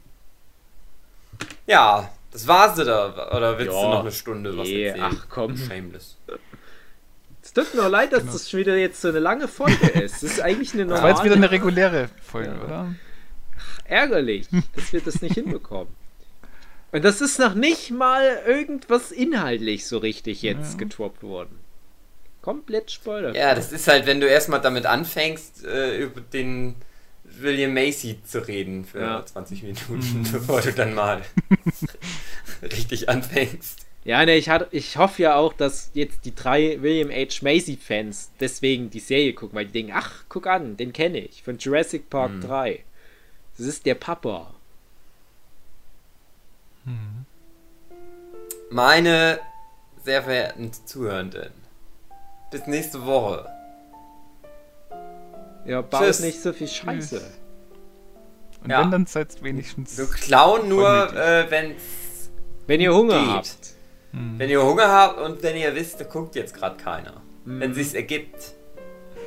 [1.66, 3.30] Ja, das war's da.
[3.36, 5.06] Oder willst ja, du noch eine Stunde was nee, erzählen?
[5.12, 5.56] Ach komm.
[5.56, 6.16] Shameless.
[7.42, 8.32] Es tut mir leid, dass genau.
[8.32, 10.22] das schon wieder jetzt so eine lange Folge ist.
[10.22, 11.02] Das ist eigentlich eine normale...
[11.02, 12.64] Das war jetzt wieder eine reguläre Folge, ja.
[12.64, 12.94] oder?
[13.56, 15.94] Ach, ärgerlich, dass wir das nicht hinbekommen.
[16.90, 20.78] Und das ist noch nicht mal irgendwas inhaltlich so richtig jetzt ja.
[20.78, 21.58] getroppt worden.
[22.40, 23.34] Komplett Spoiler.
[23.34, 26.76] Ja, das ist halt, wenn du erstmal damit anfängst, äh, über den
[27.40, 29.26] William Macy zu reden für ja.
[29.26, 30.32] 20 Minuten, mhm.
[30.32, 31.22] bevor du dann mal
[32.62, 33.84] richtig anfängst.
[34.04, 37.42] Ja, ne, ich, hat, ich hoffe ja auch, dass jetzt die drei William H.
[37.42, 41.56] Macy-Fans deswegen die Serie gucken, weil die denken, ach, guck an, den kenne ich, von
[41.56, 42.40] Jurassic Park mhm.
[42.42, 42.84] 3.
[43.56, 44.52] Das ist der Papa.
[46.84, 47.24] Mhm.
[48.70, 49.40] Meine
[50.04, 51.52] sehr verehrten Zuhörenden,
[52.50, 53.53] bis nächste Woche.
[55.66, 57.20] Ja, baut nicht so viel Scheiße.
[58.62, 58.82] Und ja.
[58.82, 59.98] wenn, dann seid wenigstens.
[59.98, 62.30] Wir klauen nur, äh, wenn's
[62.66, 63.28] wenn ihr Hunger geht.
[63.28, 63.74] habt.
[64.12, 64.34] Hm.
[64.38, 67.22] Wenn ihr Hunger habt und wenn ihr wisst, da guckt jetzt gerade keiner.
[67.44, 67.60] Hm.
[67.60, 68.54] Wenn sich's ergibt.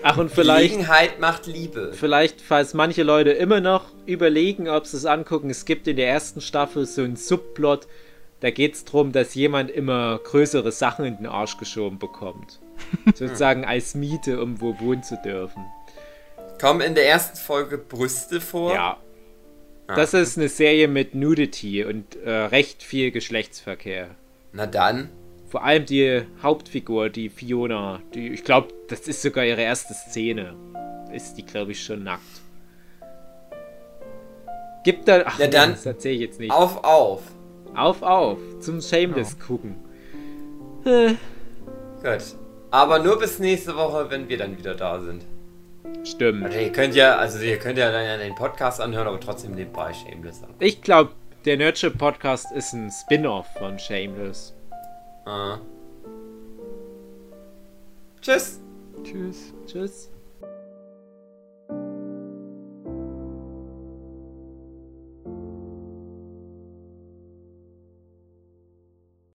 [0.03, 0.71] Ach, und vielleicht.
[0.71, 1.91] Gelegenheit macht Liebe.
[1.93, 6.09] Vielleicht, falls manche Leute immer noch überlegen, ob sie es angucken, es gibt in der
[6.09, 7.87] ersten Staffel so einen Subplot,
[8.39, 12.59] da geht es darum, dass jemand immer größere Sachen in den Arsch geschoben bekommt.
[13.05, 15.65] Sozusagen als Miete, um wo wohnen zu dürfen.
[16.59, 18.73] Kommen in der ersten Folge Brüste vor?
[18.73, 18.97] Ja.
[19.87, 19.95] Ah.
[19.95, 24.09] Das ist eine Serie mit Nudity und äh, recht viel Geschlechtsverkehr.
[24.53, 25.09] Na dann.
[25.49, 30.55] Vor allem die Hauptfigur, die Fiona, die, ich glaube, das ist sogar ihre erste Szene.
[31.13, 32.23] Ist die, glaube ich, schon nackt.
[34.83, 35.23] Gibt da.
[35.25, 35.71] Ach, ja, dann.
[35.71, 36.51] Das erzähle ich jetzt nicht.
[36.51, 37.21] Auf, auf.
[37.75, 38.39] Auf, auf.
[38.59, 39.45] Zum Shameless oh.
[39.45, 39.75] gucken.
[40.83, 41.17] Gut.
[42.71, 45.23] Aber nur bis nächste Woche, wenn wir dann wieder da sind.
[46.03, 46.45] Stimmt.
[46.45, 49.93] Also ihr könnt ja, also ihr könnt ja dann den Podcast anhören, aber trotzdem nebenbei
[49.93, 50.49] Shameless an.
[50.59, 51.11] Ich glaube,
[51.45, 54.53] der Nerdship Podcast ist ein Spin-off von Shameless.
[55.25, 55.59] Ah.
[58.21, 58.59] Tschüss.
[59.03, 59.53] Tschüss.
[59.65, 60.11] Tschüss.